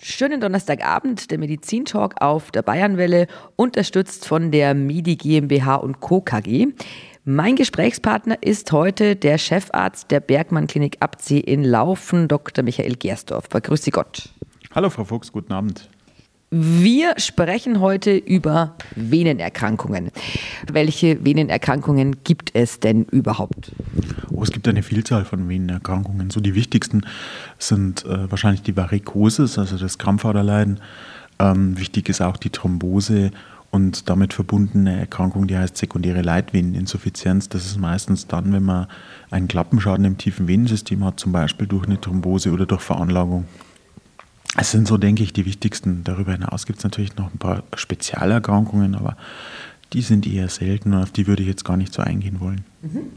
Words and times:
Schönen 0.00 0.40
Donnerstagabend, 0.40 1.32
der 1.32 1.38
Medizintalk 1.38 2.22
auf 2.22 2.52
der 2.52 2.62
Bayernwelle, 2.62 3.26
unterstützt 3.56 4.28
von 4.28 4.52
der 4.52 4.72
MIDI 4.72 5.16
GmbH 5.16 5.74
und 5.74 5.98
Co. 5.98 6.20
KG. 6.20 6.68
Mein 7.24 7.56
Gesprächspartner 7.56 8.40
ist 8.40 8.70
heute 8.70 9.16
der 9.16 9.38
Chefarzt 9.38 10.12
der 10.12 10.20
Bergmann 10.20 10.68
Klinik 10.68 10.98
Abzieh 11.00 11.40
in 11.40 11.64
Laufen, 11.64 12.28
Dr. 12.28 12.62
Michael 12.62 12.94
Gersdorf. 12.94 13.48
Grüße 13.48 13.90
Gott. 13.90 14.28
Hallo 14.72 14.88
Frau 14.88 15.02
Fuchs, 15.02 15.32
guten 15.32 15.52
Abend. 15.52 15.90
Wir 16.50 17.12
sprechen 17.18 17.80
heute 17.80 18.16
über 18.16 18.74
Venenerkrankungen. 18.96 20.10
Welche 20.72 21.22
Venenerkrankungen 21.22 22.24
gibt 22.24 22.54
es 22.54 22.80
denn 22.80 23.04
überhaupt? 23.04 23.72
Oh, 24.30 24.42
es 24.42 24.50
gibt 24.50 24.66
eine 24.66 24.82
Vielzahl 24.82 25.26
von 25.26 25.46
Venenerkrankungen. 25.46 26.30
So 26.30 26.40
die 26.40 26.54
wichtigsten 26.54 27.02
sind 27.58 28.06
äh, 28.06 28.30
wahrscheinlich 28.30 28.62
die 28.62 28.76
Varikosis, 28.78 29.58
also 29.58 29.76
das 29.76 29.98
Krampfaderleiden. 29.98 30.80
Ähm, 31.38 31.78
wichtig 31.78 32.08
ist 32.08 32.22
auch 32.22 32.38
die 32.38 32.50
Thrombose 32.50 33.30
und 33.70 34.08
damit 34.08 34.32
verbundene 34.32 34.98
Erkrankung, 34.98 35.48
die 35.48 35.58
heißt 35.58 35.76
sekundäre 35.76 36.22
Leitveneninsuffizienz. 36.22 37.50
Das 37.50 37.66
ist 37.66 37.76
meistens 37.76 38.26
dann, 38.26 38.54
wenn 38.54 38.62
man 38.62 38.86
einen 39.30 39.48
Klappenschaden 39.48 40.06
im 40.06 40.16
tiefen 40.16 40.48
Venensystem 40.48 41.04
hat, 41.04 41.20
zum 41.20 41.32
Beispiel 41.32 41.66
durch 41.66 41.84
eine 41.84 42.00
Thrombose 42.00 42.52
oder 42.52 42.64
durch 42.64 42.80
Veranlagung. 42.80 43.44
Es 44.56 44.70
sind 44.70 44.88
so, 44.88 44.96
denke 44.96 45.22
ich, 45.22 45.32
die 45.32 45.44
wichtigsten. 45.44 46.04
Darüber 46.04 46.32
hinaus 46.32 46.66
gibt 46.66 46.78
es 46.78 46.84
natürlich 46.84 47.16
noch 47.16 47.32
ein 47.32 47.38
paar 47.38 47.62
Spezialerkrankungen, 47.76 48.94
aber 48.94 49.16
die 49.92 50.02
sind 50.02 50.26
eher 50.26 50.48
selten 50.48 50.92
und 50.94 51.02
auf 51.02 51.10
die 51.10 51.26
würde 51.26 51.42
ich 51.42 51.48
jetzt 51.48 51.64
gar 51.64 51.76
nicht 51.76 51.92
so 51.92 52.02
eingehen 52.02 52.40
wollen. 52.40 52.64
Mhm. 52.82 53.12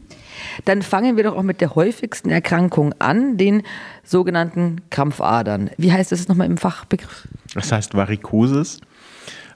Dann 0.64 0.82
fangen 0.82 1.16
wir 1.16 1.24
doch 1.24 1.36
auch 1.36 1.42
mit 1.42 1.60
der 1.60 1.74
häufigsten 1.74 2.30
Erkrankung 2.30 2.94
an, 2.98 3.36
den 3.36 3.62
sogenannten 4.04 4.80
Krampfadern. 4.90 5.70
Wie 5.76 5.92
heißt 5.92 6.12
das 6.12 6.28
nochmal 6.28 6.46
im 6.46 6.56
Fachbegriff? 6.56 7.28
Das 7.54 7.70
heißt 7.70 7.94
Varikosis. 7.94 8.80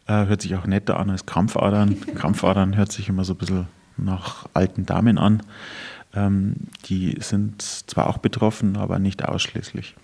Äh, 0.06 0.26
hört 0.26 0.42
sich 0.42 0.54
auch 0.54 0.66
netter 0.66 0.98
an 1.00 1.10
als 1.10 1.26
Krampfadern. 1.26 2.00
Krampfadern 2.14 2.76
hört 2.76 2.92
sich 2.92 3.08
immer 3.08 3.24
so 3.24 3.32
ein 3.32 3.38
bisschen 3.38 3.66
nach 3.96 4.46
alten 4.52 4.86
Damen 4.86 5.18
an. 5.18 5.42
Ähm, 6.14 6.54
die 6.84 7.16
sind 7.20 7.62
zwar 7.62 8.08
auch 8.08 8.18
betroffen, 8.18 8.76
aber 8.76 8.98
nicht 8.98 9.24
ausschließlich. 9.24 9.96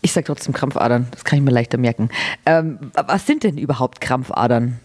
Ich 0.00 0.12
sage 0.12 0.26
trotzdem 0.26 0.54
Krampfadern, 0.54 1.08
das 1.10 1.24
kann 1.24 1.38
ich 1.38 1.44
mir 1.44 1.50
leichter 1.50 1.78
merken. 1.78 2.08
Ähm, 2.46 2.78
was 2.94 3.26
sind 3.26 3.42
denn 3.42 3.58
überhaupt 3.58 4.00
Krampfadern? 4.00 4.78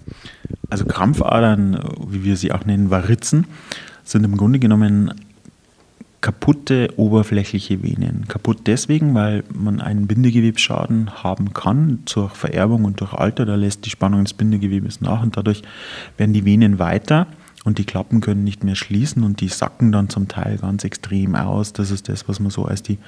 Also 0.70 0.86
Krampfadern, 0.86 1.80
wie 2.08 2.24
wir 2.24 2.36
sie 2.36 2.52
auch 2.52 2.66
nennen, 2.66 2.90
Varizen, 2.90 3.46
sind 4.04 4.24
im 4.24 4.38
Grunde 4.38 4.60
genommen 4.60 5.14
kaputte 6.24 6.88
oberflächliche 6.96 7.84
Venen. 7.84 8.30
Kaputt 8.30 8.62
deswegen, 8.66 9.14
weil 9.14 9.44
man 9.54 9.82
einen 9.82 10.08
Bindegewebsschaden 10.08 11.22
haben 11.22 11.54
kann 11.54 12.00
durch 12.12 12.34
Vererbung 12.34 12.86
und 12.86 13.02
durch 13.02 13.14
Alter. 13.14 13.46
Da 13.46 13.56
lässt 13.56 13.86
die 13.86 13.90
Spannung 13.90 14.24
des 14.24 14.34
Bindegewebes 14.34 15.02
nach 15.02 15.22
und 15.22 15.36
dadurch 15.36 15.64
werden 16.18 16.32
die 16.32 16.46
Venen 16.46 16.80
weiter 16.80 17.28
und 17.66 17.78
die 17.78 17.84
Klappen 17.84 18.22
können 18.22 18.46
nicht 18.46 18.64
mehr 18.64 18.76
schließen 18.76 19.24
und 19.24 19.42
die 19.42 19.50
sacken 19.50 19.92
dann 19.92 20.10
zum 20.10 20.30
Teil 20.30 20.58
ganz 20.58 20.86
extrem 20.86 21.36
aus. 21.36 21.74
Das 21.74 21.92
ist 21.92 22.08
das, 22.08 22.28
was 22.30 22.40
man 22.40 22.52
so 22.52 22.64
als 22.64 22.84
die, 22.84 23.00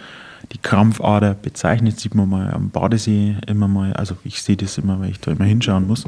die 0.51 0.57
Krampfader 0.57 1.33
bezeichnet. 1.33 1.99
Sieht 1.99 2.15
man 2.15 2.29
mal 2.29 2.51
am 2.51 2.69
Badesee 2.69 3.35
immer 3.47 3.67
mal, 3.67 3.93
also 3.93 4.15
ich 4.23 4.41
sehe 4.41 4.57
das 4.57 4.77
immer, 4.77 4.99
weil 4.99 5.11
ich 5.11 5.19
da 5.19 5.31
immer 5.31 5.45
hinschauen 5.45 5.87
muss. 5.87 6.05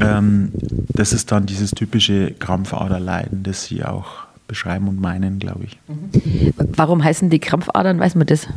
Ähm, 0.00 0.52
das 0.88 1.12
ist 1.12 1.30
dann 1.32 1.46
dieses 1.46 1.70
typische 1.72 2.32
Krampfaderleiden, 2.32 3.42
das 3.42 3.64
sie 3.64 3.84
auch 3.84 4.24
beschreiben 4.48 4.88
und 4.88 5.00
meinen, 5.00 5.38
glaube 5.38 5.64
ich. 5.64 5.78
Warum 6.76 7.02
heißen 7.02 7.30
die 7.30 7.38
Krampfadern, 7.38 7.98
weiß 7.98 8.16
man 8.16 8.26
das? 8.26 8.48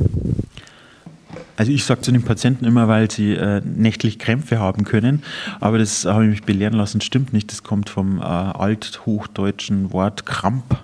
Also 1.57 1.71
ich 1.71 1.85
sage 1.85 2.01
zu 2.01 2.11
den 2.11 2.23
Patienten 2.23 2.65
immer, 2.65 2.87
weil 2.87 3.09
sie 3.09 3.33
äh, 3.33 3.61
nächtlich 3.63 4.19
Krämpfe 4.19 4.59
haben 4.59 4.83
können, 4.83 5.23
aber 5.61 5.77
das 5.77 6.05
habe 6.05 6.25
ich 6.25 6.29
mich 6.29 6.43
belehren 6.43 6.73
lassen, 6.77 6.99
stimmt 6.99 7.31
nicht. 7.31 7.49
Das 7.51 7.63
kommt 7.63 7.89
vom 7.89 8.19
äh, 8.19 8.23
althochdeutschen 8.23 9.93
Wort 9.93 10.25
Kramp. 10.25 10.83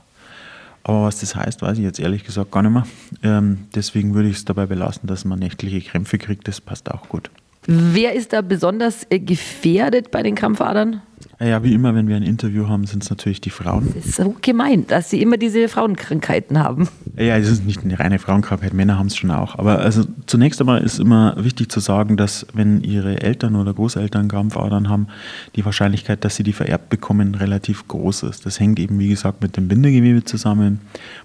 Aber 0.83 1.03
was 1.03 1.19
das 1.19 1.35
heißt, 1.35 1.61
weiß 1.61 1.77
ich 1.77 1.83
jetzt 1.83 1.99
ehrlich 1.99 2.23
gesagt 2.23 2.51
gar 2.51 2.63
nicht 2.63 2.71
mehr. 2.71 2.87
Ähm, 3.23 3.67
deswegen 3.75 4.13
würde 4.13 4.29
ich 4.29 4.37
es 4.37 4.45
dabei 4.45 4.65
belassen, 4.65 5.07
dass 5.07 5.25
man 5.25 5.39
nächtliche 5.39 5.81
Krämpfe 5.81 6.17
kriegt. 6.17 6.47
Das 6.47 6.59
passt 6.59 6.89
auch 6.91 7.07
gut. 7.09 7.29
Wer 7.67 8.13
ist 8.13 8.33
da 8.33 8.41
besonders 8.41 9.05
äh, 9.09 9.19
gefährdet 9.19 10.09
bei 10.09 10.23
den 10.23 10.35
Krampfadern? 10.35 11.01
Ja, 11.39 11.63
wie 11.63 11.73
immer, 11.73 11.95
wenn 11.95 12.07
wir 12.07 12.15
ein 12.15 12.23
Interview 12.23 12.67
haben, 12.67 12.85
sind 12.85 13.03
es 13.03 13.09
natürlich 13.09 13.41
die 13.41 13.49
Frauen. 13.49 13.91
Das 13.95 14.05
ist 14.05 14.15
so 14.15 14.35
gemein, 14.41 14.85
dass 14.87 15.09
sie 15.09 15.21
immer 15.21 15.37
diese 15.37 15.67
Frauenkrankheiten 15.67 16.59
haben. 16.59 16.87
Ja, 17.17 17.37
es 17.37 17.49
ist 17.49 17.65
nicht 17.65 17.83
eine 17.83 17.99
reine 17.99 18.19
Frauenkrankheit, 18.19 18.73
Männer 18.73 18.97
haben 18.97 19.07
es 19.07 19.17
schon 19.17 19.31
auch. 19.31 19.57
Aber 19.57 19.79
also 19.79 20.03
zunächst 20.27 20.59
einmal 20.61 20.81
ist 20.81 20.99
immer 20.99 21.35
wichtig 21.37 21.71
zu 21.71 21.79
sagen, 21.79 22.17
dass 22.17 22.45
wenn 22.53 22.81
ihre 22.83 23.21
Eltern 23.21 23.55
oder 23.55 23.73
Großeltern 23.73 24.27
Krampfadern 24.27 24.89
haben, 24.89 25.07
die 25.55 25.65
Wahrscheinlichkeit, 25.65 26.23
dass 26.23 26.35
sie 26.35 26.43
die 26.43 26.53
vererbt 26.53 26.89
bekommen, 26.89 27.35
relativ 27.35 27.87
groß 27.87 28.23
ist. 28.23 28.45
Das 28.45 28.59
hängt 28.59 28.79
eben, 28.79 28.99
wie 28.99 29.09
gesagt, 29.09 29.41
mit 29.41 29.57
dem 29.57 29.67
Bindegewebe 29.67 30.23
zusammen. 30.23 30.79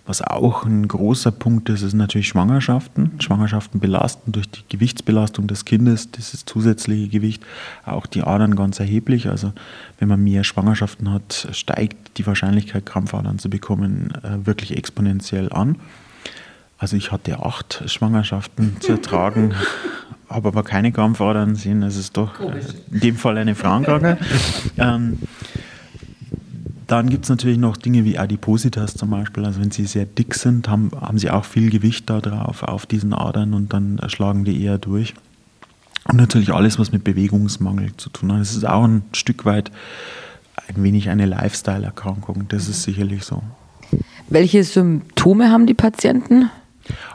Was 0.06 0.22
auch 0.22 0.64
ein 0.64 0.88
großer 0.88 1.32
Punkt 1.32 1.68
ist, 1.68 1.82
ist 1.82 1.94
natürlich 1.94 2.28
Schwangerschaften. 2.28 3.12
Schwangerschaften 3.20 3.80
belasten 3.80 4.32
durch 4.32 4.48
die 4.48 4.62
Gewichtsbelastung 4.68 5.46
des 5.46 5.64
Kindes, 5.64 6.10
dieses 6.10 6.44
zusätzliche 6.44 7.08
Gewicht, 7.08 7.42
auch 7.84 8.06
die 8.06 8.22
Adern 8.22 8.56
ganz 8.56 8.80
erheblich. 8.80 9.28
Also 9.28 9.52
wenn 9.98 10.08
man 10.08 10.22
mehr 10.22 10.44
Schwangerschaften 10.44 11.12
hat, 11.12 11.48
steigt 11.52 12.18
die 12.18 12.26
Wahrscheinlichkeit, 12.26 12.86
Krampfadern 12.86 13.38
zu 13.38 13.50
bekommen, 13.50 14.12
äh, 14.22 14.46
wirklich 14.46 14.76
exponentiell 14.76 15.52
an. 15.52 15.76
Also 16.78 16.96
ich 16.96 17.12
hatte 17.12 17.40
acht 17.40 17.82
Schwangerschaften 17.86 18.76
zu 18.80 18.92
ertragen, 18.92 19.54
habe 20.28 20.48
aber 20.48 20.62
keine 20.62 20.92
Krampfadern 20.92 21.54
sehen. 21.56 21.82
Es 21.82 21.96
ist 21.96 22.16
doch 22.16 22.34
Komisch. 22.34 22.64
in 22.90 23.00
dem 23.00 23.16
Fall 23.16 23.38
eine 23.38 23.54
Frauenkrankheit. 23.54 24.18
ähm, 24.76 25.18
dann 26.86 27.08
gibt 27.08 27.24
es 27.24 27.30
natürlich 27.30 27.58
noch 27.58 27.76
Dinge 27.76 28.04
wie 28.04 28.18
Adipositas 28.18 28.94
zum 28.94 29.10
Beispiel. 29.10 29.44
Also 29.44 29.60
wenn 29.60 29.70
sie 29.70 29.86
sehr 29.86 30.04
dick 30.04 30.34
sind, 30.34 30.68
haben, 30.68 30.90
haben 31.00 31.18
sie 31.18 31.30
auch 31.30 31.44
viel 31.44 31.70
Gewicht 31.70 32.08
da 32.08 32.20
drauf, 32.20 32.62
auf 32.62 32.86
diesen 32.86 33.12
Adern 33.12 33.54
und 33.54 33.72
dann 33.72 34.00
schlagen 34.08 34.44
die 34.44 34.62
eher 34.62 34.78
durch. 34.78 35.14
Und 36.08 36.16
natürlich 36.16 36.52
alles, 36.52 36.78
was 36.78 36.92
mit 36.92 37.04
Bewegungsmangel 37.04 37.96
zu 37.96 38.10
tun 38.10 38.32
hat. 38.32 38.40
Das 38.40 38.54
ist 38.54 38.66
auch 38.66 38.84
ein 38.84 39.02
Stück 39.12 39.44
weit 39.44 39.70
ein 40.68 40.82
wenig 40.82 41.08
eine 41.08 41.26
Lifestyle-Erkrankung. 41.26 42.46
Das 42.48 42.68
ist 42.68 42.82
sicherlich 42.82 43.24
so. 43.24 43.42
Welche 44.28 44.64
Symptome 44.64 45.50
haben 45.50 45.66
die 45.66 45.74
Patienten? 45.74 46.50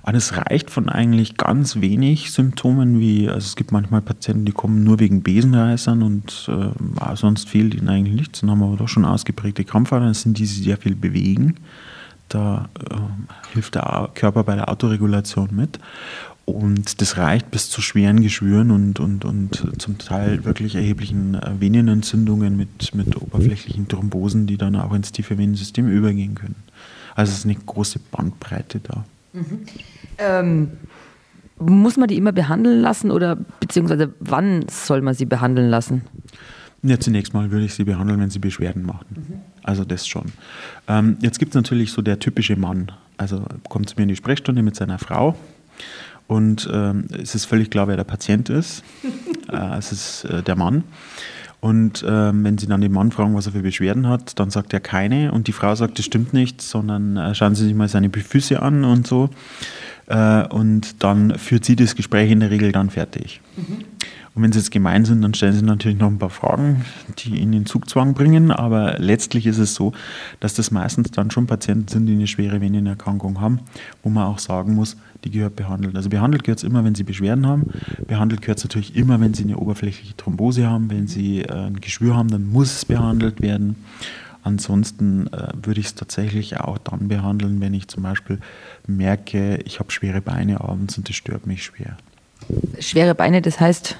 Ah, 0.03 0.11
das 0.11 0.35
reicht 0.35 0.69
von 0.69 0.89
eigentlich 0.89 1.37
ganz 1.37 1.79
wenig 1.79 2.31
Symptomen, 2.31 2.99
wie 2.99 3.29
also 3.29 3.45
es 3.45 3.55
gibt 3.55 3.71
manchmal 3.71 4.01
Patienten, 4.01 4.45
die 4.45 4.51
kommen 4.51 4.83
nur 4.83 4.99
wegen 4.99 5.23
Besenreißern 5.23 6.03
und 6.03 6.49
äh, 6.49 7.15
sonst 7.15 7.47
fehlt 7.47 7.73
ihnen 7.73 7.87
eigentlich 7.87 8.15
nichts. 8.15 8.41
Dann 8.41 8.51
haben 8.51 8.59
wir 8.59 8.65
aber 8.65 8.77
doch 8.77 8.89
schon 8.89 9.05
ausgeprägte 9.05 9.63
Krampfadern, 9.63 10.09
das 10.09 10.21
sind 10.21 10.37
die, 10.37 10.43
die 10.43 10.47
sehr 10.47 10.77
viel 10.77 10.95
bewegen. 10.95 11.55
Da 12.27 12.69
äh, 12.79 12.95
hilft 13.53 13.75
der 13.75 14.09
Körper 14.13 14.43
bei 14.43 14.55
der 14.55 14.69
Autoregulation 14.69 15.49
mit. 15.51 15.79
Und 16.51 17.01
das 17.01 17.17
reicht 17.17 17.51
bis 17.51 17.69
zu 17.69 17.81
schweren 17.81 18.21
Geschwüren 18.21 18.71
und, 18.71 18.99
und, 18.99 19.25
und 19.25 19.81
zum 19.81 19.97
Teil 19.97 20.45
wirklich 20.45 20.75
erheblichen 20.75 21.35
äh, 21.35 21.59
Venenentzündungen 21.59 22.55
mit, 22.55 22.93
mit 22.93 23.19
oberflächlichen 23.19 23.87
Thrombosen, 23.87 24.47
die 24.47 24.57
dann 24.57 24.75
auch 24.75 24.93
ins 24.93 25.11
tiefe 25.11 25.37
Venensystem 25.37 25.87
übergehen 25.87 26.35
können. 26.35 26.55
Also 27.15 27.31
es 27.31 27.39
ist 27.39 27.45
eine 27.45 27.55
große 27.55 27.99
Bandbreite 28.11 28.79
da. 28.79 29.05
Mhm. 29.33 29.65
Ähm, 30.17 30.67
muss 31.59 31.97
man 31.97 32.07
die 32.07 32.17
immer 32.17 32.31
behandeln 32.31 32.81
lassen 32.81 33.11
oder 33.11 33.37
beziehungsweise 33.59 34.13
wann 34.19 34.65
soll 34.69 35.01
man 35.01 35.13
sie 35.13 35.25
behandeln 35.25 35.69
lassen? 35.69 36.01
Ja, 36.83 36.99
zunächst 36.99 37.33
mal 37.33 37.51
würde 37.51 37.65
ich 37.65 37.75
sie 37.75 37.83
behandeln, 37.83 38.19
wenn 38.19 38.31
sie 38.31 38.39
Beschwerden 38.39 38.83
machen. 38.83 39.05
Mhm. 39.11 39.33
Also 39.63 39.85
das 39.85 40.07
schon. 40.07 40.31
Ähm, 40.87 41.17
jetzt 41.21 41.37
gibt 41.37 41.51
es 41.51 41.55
natürlich 41.55 41.91
so 41.91 42.01
der 42.01 42.19
typische 42.19 42.55
Mann. 42.55 42.91
Also 43.17 43.45
kommt 43.69 43.89
zu 43.89 43.95
mir 43.97 44.03
in 44.03 44.09
die 44.09 44.15
Sprechstunde 44.15 44.63
mit 44.63 44.75
seiner 44.75 44.97
Frau 44.97 45.35
und 46.27 46.69
ähm, 46.71 47.05
es 47.21 47.35
ist 47.35 47.45
völlig 47.45 47.69
klar, 47.69 47.87
wer 47.87 47.97
der 47.97 48.03
Patient 48.03 48.49
ist. 48.49 48.83
äh, 49.51 49.77
es 49.77 49.91
ist 49.91 50.23
äh, 50.25 50.43
der 50.43 50.55
Mann. 50.55 50.83
Und 51.59 52.03
ähm, 52.07 52.43
wenn 52.43 52.57
Sie 52.57 52.65
dann 52.65 52.81
den 52.81 52.91
Mann 52.91 53.11
fragen, 53.11 53.35
was 53.35 53.45
er 53.45 53.51
für 53.51 53.61
Beschwerden 53.61 54.07
hat, 54.07 54.39
dann 54.39 54.49
sagt 54.49 54.73
er 54.73 54.79
keine. 54.79 55.31
Und 55.31 55.47
die 55.47 55.51
Frau 55.51 55.75
sagt, 55.75 55.99
das 55.99 56.05
stimmt 56.05 56.33
nicht, 56.33 56.59
sondern 56.61 57.17
äh, 57.17 57.35
schauen 57.35 57.53
Sie 57.53 57.65
sich 57.65 57.75
mal 57.75 57.87
seine 57.87 58.09
Füße 58.09 58.59
an 58.59 58.83
und 58.83 59.05
so. 59.05 59.29
Äh, 60.07 60.47
und 60.47 61.03
dann 61.03 61.37
führt 61.37 61.63
sie 61.63 61.75
das 61.75 61.95
Gespräch 61.95 62.31
in 62.31 62.41
der 62.41 62.51
Regel 62.51 62.71
dann 62.71 62.89
fertig. 62.89 63.41
Mhm. 63.55 63.85
Und 64.33 64.43
wenn 64.43 64.51
sie 64.53 64.59
jetzt 64.59 64.71
gemein 64.71 65.03
sind, 65.03 65.21
dann 65.21 65.33
stellen 65.33 65.53
sie 65.53 65.61
natürlich 65.61 65.97
noch 65.97 66.07
ein 66.07 66.17
paar 66.17 66.29
Fragen, 66.29 66.85
die 67.19 67.35
ihnen 67.35 67.51
in 67.51 67.65
Zugzwang 67.65 68.13
bringen. 68.13 68.51
Aber 68.51 68.97
letztlich 68.97 69.45
ist 69.45 69.57
es 69.57 69.75
so, 69.75 69.91
dass 70.39 70.53
das 70.53 70.71
meistens 70.71 71.11
dann 71.11 71.31
schon 71.31 71.47
Patienten 71.47 71.89
sind, 71.89 72.05
die 72.05 72.13
eine 72.13 72.27
schwere 72.27 72.61
Venenerkrankung 72.61 73.41
haben, 73.41 73.59
wo 74.03 74.09
man 74.09 74.25
auch 74.25 74.39
sagen 74.39 74.73
muss, 74.73 74.95
die 75.25 75.31
gehört 75.31 75.57
behandelt. 75.57 75.97
Also 75.97 76.09
behandelt 76.09 76.45
gehört 76.45 76.59
es 76.59 76.63
immer, 76.63 76.85
wenn 76.85 76.95
sie 76.95 77.03
Beschwerden 77.03 77.45
haben. 77.45 77.71
Behandelt 78.07 78.41
gehört 78.41 78.59
es 78.59 78.63
natürlich 78.63 78.95
immer, 78.95 79.19
wenn 79.19 79.33
sie 79.33 79.43
eine 79.43 79.57
oberflächliche 79.57 80.15
Thrombose 80.15 80.65
haben. 80.65 80.89
Wenn 80.89 81.07
sie 81.07 81.41
äh, 81.41 81.67
ein 81.67 81.81
Geschwür 81.81 82.15
haben, 82.15 82.29
dann 82.29 82.47
muss 82.47 82.73
es 82.73 82.85
behandelt 82.85 83.41
werden. 83.41 83.75
Ansonsten 84.43 85.27
äh, 85.27 85.49
würde 85.61 85.81
ich 85.81 85.87
es 85.87 85.95
tatsächlich 85.95 86.57
auch 86.57 86.77
dann 86.77 87.09
behandeln, 87.09 87.61
wenn 87.61 87.73
ich 87.73 87.89
zum 87.89 88.03
Beispiel 88.03 88.39
merke, 88.87 89.57
ich 89.65 89.79
habe 89.79 89.91
schwere 89.91 90.21
Beine 90.21 90.61
abends 90.61 90.97
und 90.97 91.07
das 91.09 91.15
stört 91.15 91.45
mich 91.45 91.63
schwer. 91.63 91.97
Schwere 92.79 93.15
Beine, 93.15 93.41
das 93.41 93.59
heißt? 93.59 93.97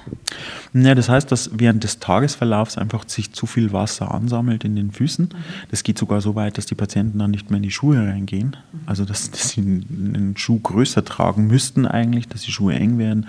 Ja, 0.74 0.94
das 0.94 1.10
heißt, 1.10 1.30
dass 1.30 1.50
während 1.52 1.84
des 1.84 1.98
Tagesverlaufs 1.98 2.78
einfach 2.78 3.06
sich 3.06 3.32
zu 3.32 3.44
viel 3.44 3.72
Wasser 3.72 4.12
ansammelt 4.12 4.64
in 4.64 4.74
den 4.74 4.90
Füßen. 4.90 5.28
Das 5.70 5.82
geht 5.82 5.98
sogar 5.98 6.22
so 6.22 6.34
weit, 6.34 6.56
dass 6.56 6.64
die 6.64 6.74
Patienten 6.74 7.18
dann 7.18 7.30
nicht 7.30 7.50
mehr 7.50 7.58
in 7.58 7.62
die 7.62 7.70
Schuhe 7.70 7.98
reingehen. 7.98 8.56
Also, 8.86 9.04
dass, 9.04 9.30
dass 9.30 9.50
sie 9.50 9.60
einen 9.60 10.34
Schuh 10.38 10.58
größer 10.58 11.04
tragen 11.04 11.46
müssten 11.46 11.86
eigentlich, 11.86 12.26
dass 12.26 12.42
die 12.42 12.52
Schuhe 12.52 12.74
eng 12.74 12.96
werden, 12.96 13.26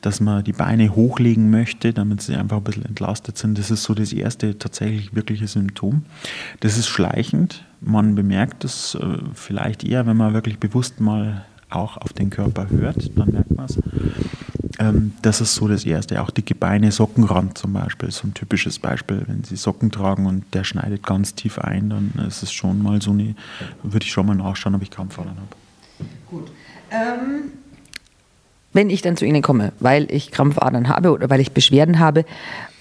dass 0.00 0.20
man 0.20 0.42
die 0.42 0.54
Beine 0.54 0.94
hochlegen 0.94 1.50
möchte, 1.50 1.92
damit 1.92 2.22
sie 2.22 2.34
einfach 2.34 2.58
ein 2.58 2.64
bisschen 2.64 2.86
entlastet 2.86 3.36
sind. 3.36 3.58
Das 3.58 3.70
ist 3.70 3.82
so 3.82 3.92
das 3.92 4.14
erste 4.14 4.58
tatsächlich 4.58 5.14
wirkliche 5.14 5.48
Symptom. 5.48 6.04
Das 6.60 6.78
ist 6.78 6.88
schleichend. 6.88 7.64
Man 7.82 8.14
bemerkt 8.14 8.64
es 8.64 8.94
äh, 8.94 9.18
vielleicht 9.34 9.84
eher, 9.84 10.06
wenn 10.06 10.16
man 10.16 10.32
wirklich 10.32 10.58
bewusst 10.58 10.98
mal 11.00 11.44
auch 11.70 11.96
auf 11.96 12.12
den 12.12 12.30
Körper 12.30 12.68
hört, 12.70 13.16
dann 13.16 13.32
merkt 13.32 13.54
man 13.56 13.66
es. 13.66 13.78
Ähm, 14.78 15.12
das 15.22 15.40
ist 15.40 15.54
so 15.54 15.68
das 15.68 15.84
Erste. 15.84 16.20
Auch 16.22 16.30
dicke 16.30 16.54
Beine, 16.54 16.92
Sockenrand 16.92 17.56
zum 17.56 17.72
Beispiel, 17.72 18.10
so 18.10 18.26
ein 18.26 18.34
typisches 18.34 18.78
Beispiel. 18.78 19.22
Wenn 19.26 19.44
Sie 19.44 19.56
Socken 19.56 19.90
tragen 19.90 20.26
und 20.26 20.44
der 20.54 20.64
schneidet 20.64 21.04
ganz 21.04 21.34
tief 21.34 21.58
ein, 21.58 21.90
dann 21.90 22.12
ist 22.26 22.42
es 22.42 22.52
schon 22.52 22.82
mal 22.82 23.00
so 23.00 23.10
eine, 23.10 23.34
würde 23.82 24.04
ich 24.04 24.12
schon 24.12 24.26
mal 24.26 24.34
nachschauen, 24.34 24.74
ob 24.74 24.82
ich 24.82 24.90
Krampfadern 24.90 25.36
habe. 25.36 26.08
Gut. 26.30 26.50
Ähm, 26.90 27.52
wenn 28.72 28.90
ich 28.90 29.00
dann 29.00 29.16
zu 29.16 29.24
Ihnen 29.24 29.40
komme, 29.40 29.72
weil 29.80 30.10
ich 30.10 30.30
Krampfadern 30.30 30.88
habe 30.88 31.10
oder 31.10 31.30
weil 31.30 31.40
ich 31.40 31.52
Beschwerden 31.52 31.98
habe, 31.98 32.26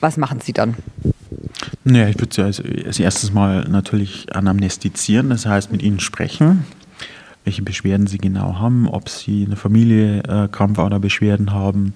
was 0.02 0.18
machen 0.18 0.42
Sie 0.42 0.52
dann? 0.52 0.76
Naja, 1.86 2.10
ich 2.10 2.20
würde 2.20 2.36
Sie 2.36 2.42
als, 2.42 2.62
als 2.86 3.00
erstes 3.00 3.32
mal 3.32 3.64
natürlich 3.70 4.36
anamnestizieren, 4.36 5.30
das 5.30 5.46
heißt 5.46 5.72
mit 5.72 5.82
Ihnen 5.82 6.00
sprechen 6.02 6.66
welche 7.46 7.62
Beschwerden 7.62 8.08
sie 8.08 8.18
genau 8.18 8.60
haben, 8.60 8.88
ob 8.90 9.08
sie 9.08 9.44
in 9.44 9.50
der 9.50 9.58
Familie 9.58 10.24
äh, 10.24 10.48
Krampfaderbeschwerden 10.50 11.54
haben, 11.54 11.94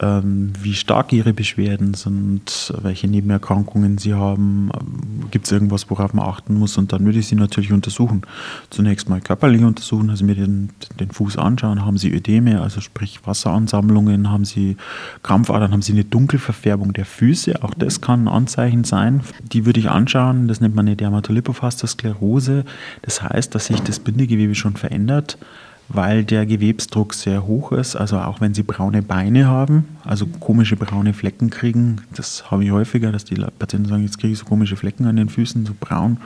wie 0.00 0.74
stark 0.74 1.12
ihre 1.12 1.32
Beschwerden 1.32 1.94
sind, 1.94 2.72
welche 2.82 3.08
Nebenerkrankungen 3.08 3.98
sie 3.98 4.14
haben, 4.14 4.70
ähm, 4.72 5.28
gibt 5.32 5.46
es 5.46 5.52
irgendwas, 5.52 5.90
worauf 5.90 6.14
man 6.14 6.28
achten 6.28 6.54
muss? 6.54 6.78
Und 6.78 6.92
dann 6.92 7.04
würde 7.04 7.18
ich 7.18 7.26
sie 7.26 7.34
natürlich 7.34 7.72
untersuchen. 7.72 8.22
Zunächst 8.70 9.08
mal 9.08 9.20
körperlich 9.20 9.64
untersuchen, 9.64 10.08
also 10.10 10.24
mir 10.24 10.36
den, 10.36 10.70
den 11.00 11.10
Fuß 11.10 11.36
anschauen, 11.36 11.84
haben 11.84 11.98
sie 11.98 12.14
Ödeme, 12.14 12.62
also 12.62 12.80
sprich 12.80 13.20
Wasseransammlungen, 13.24 14.30
haben 14.30 14.44
sie 14.44 14.76
Krampfadern, 15.24 15.72
haben 15.72 15.82
sie 15.82 15.92
eine 15.92 16.04
Dunkelverfärbung 16.04 16.92
der 16.92 17.04
Füße, 17.04 17.64
auch 17.64 17.74
das 17.74 18.00
kann 18.00 18.24
ein 18.24 18.28
Anzeichen 18.28 18.84
sein. 18.84 19.22
Die 19.52 19.66
würde 19.66 19.80
ich 19.80 19.90
anschauen, 19.90 20.46
das 20.46 20.60
nennt 20.60 20.76
man 20.76 20.86
eine 20.86 20.96
Dermatolipophastosklerose, 20.96 22.64
das 23.02 23.22
heißt, 23.22 23.52
dass 23.52 23.66
sich 23.66 23.80
das 23.80 23.98
Bindegewebe 23.98 24.54
schon 24.54 24.76
verändert 24.76 25.38
weil 25.88 26.24
der 26.24 26.46
Gewebsdruck 26.46 27.14
sehr 27.14 27.46
hoch 27.46 27.72
ist. 27.72 27.96
Also 27.96 28.18
auch 28.18 28.40
wenn 28.40 28.54
sie 28.54 28.62
braune 28.62 29.02
Beine 29.02 29.46
haben, 29.46 29.88
also 30.04 30.26
komische 30.26 30.76
braune 30.76 31.14
Flecken 31.14 31.50
kriegen, 31.50 32.02
das 32.14 32.50
habe 32.50 32.64
ich 32.64 32.70
häufiger, 32.70 33.12
dass 33.12 33.24
die 33.24 33.36
Patienten 33.58 33.88
sagen, 33.88 34.02
jetzt 34.02 34.18
kriege 34.18 34.32
ich 34.32 34.38
so 34.38 34.44
komische 34.44 34.76
Flecken 34.76 35.06
an 35.06 35.16
den 35.16 35.28
Füßen, 35.28 35.64
so 35.66 35.72
braun, 35.78 36.18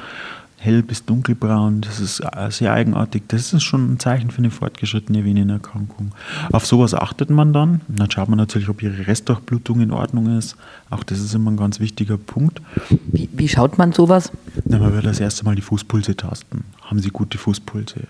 hell 0.62 0.82
bis 0.82 1.04
dunkelbraun, 1.04 1.80
das 1.80 1.98
ist 1.98 2.20
äh, 2.20 2.50
sehr 2.50 2.72
eigenartig. 2.72 3.24
Das 3.28 3.52
ist 3.52 3.64
schon 3.64 3.92
ein 3.92 3.98
Zeichen 3.98 4.30
für 4.30 4.38
eine 4.38 4.50
fortgeschrittene 4.50 5.24
Venenerkrankung. 5.24 6.12
Auf 6.52 6.66
sowas 6.66 6.94
achtet 6.94 7.30
man 7.30 7.52
dann. 7.52 7.80
Dann 7.88 8.10
schaut 8.10 8.28
man 8.28 8.38
natürlich, 8.38 8.68
ob 8.68 8.80
ihre 8.80 9.06
Restdurchblutung 9.06 9.80
in 9.80 9.90
Ordnung 9.90 10.38
ist. 10.38 10.56
Auch 10.88 11.02
das 11.02 11.18
ist 11.18 11.34
immer 11.34 11.50
ein 11.50 11.56
ganz 11.56 11.80
wichtiger 11.80 12.16
Punkt. 12.16 12.62
Wie, 13.06 13.28
wie 13.32 13.48
schaut 13.48 13.76
man 13.76 13.92
sowas? 13.92 14.30
Na, 14.64 14.78
man 14.78 14.92
wird 14.92 15.04
das 15.04 15.18
erste 15.18 15.44
Mal 15.44 15.56
die 15.56 15.62
Fußpulse 15.62 16.16
tasten. 16.16 16.64
Haben 16.82 17.00
sie 17.00 17.10
gute 17.10 17.38
Fußpulse? 17.38 18.06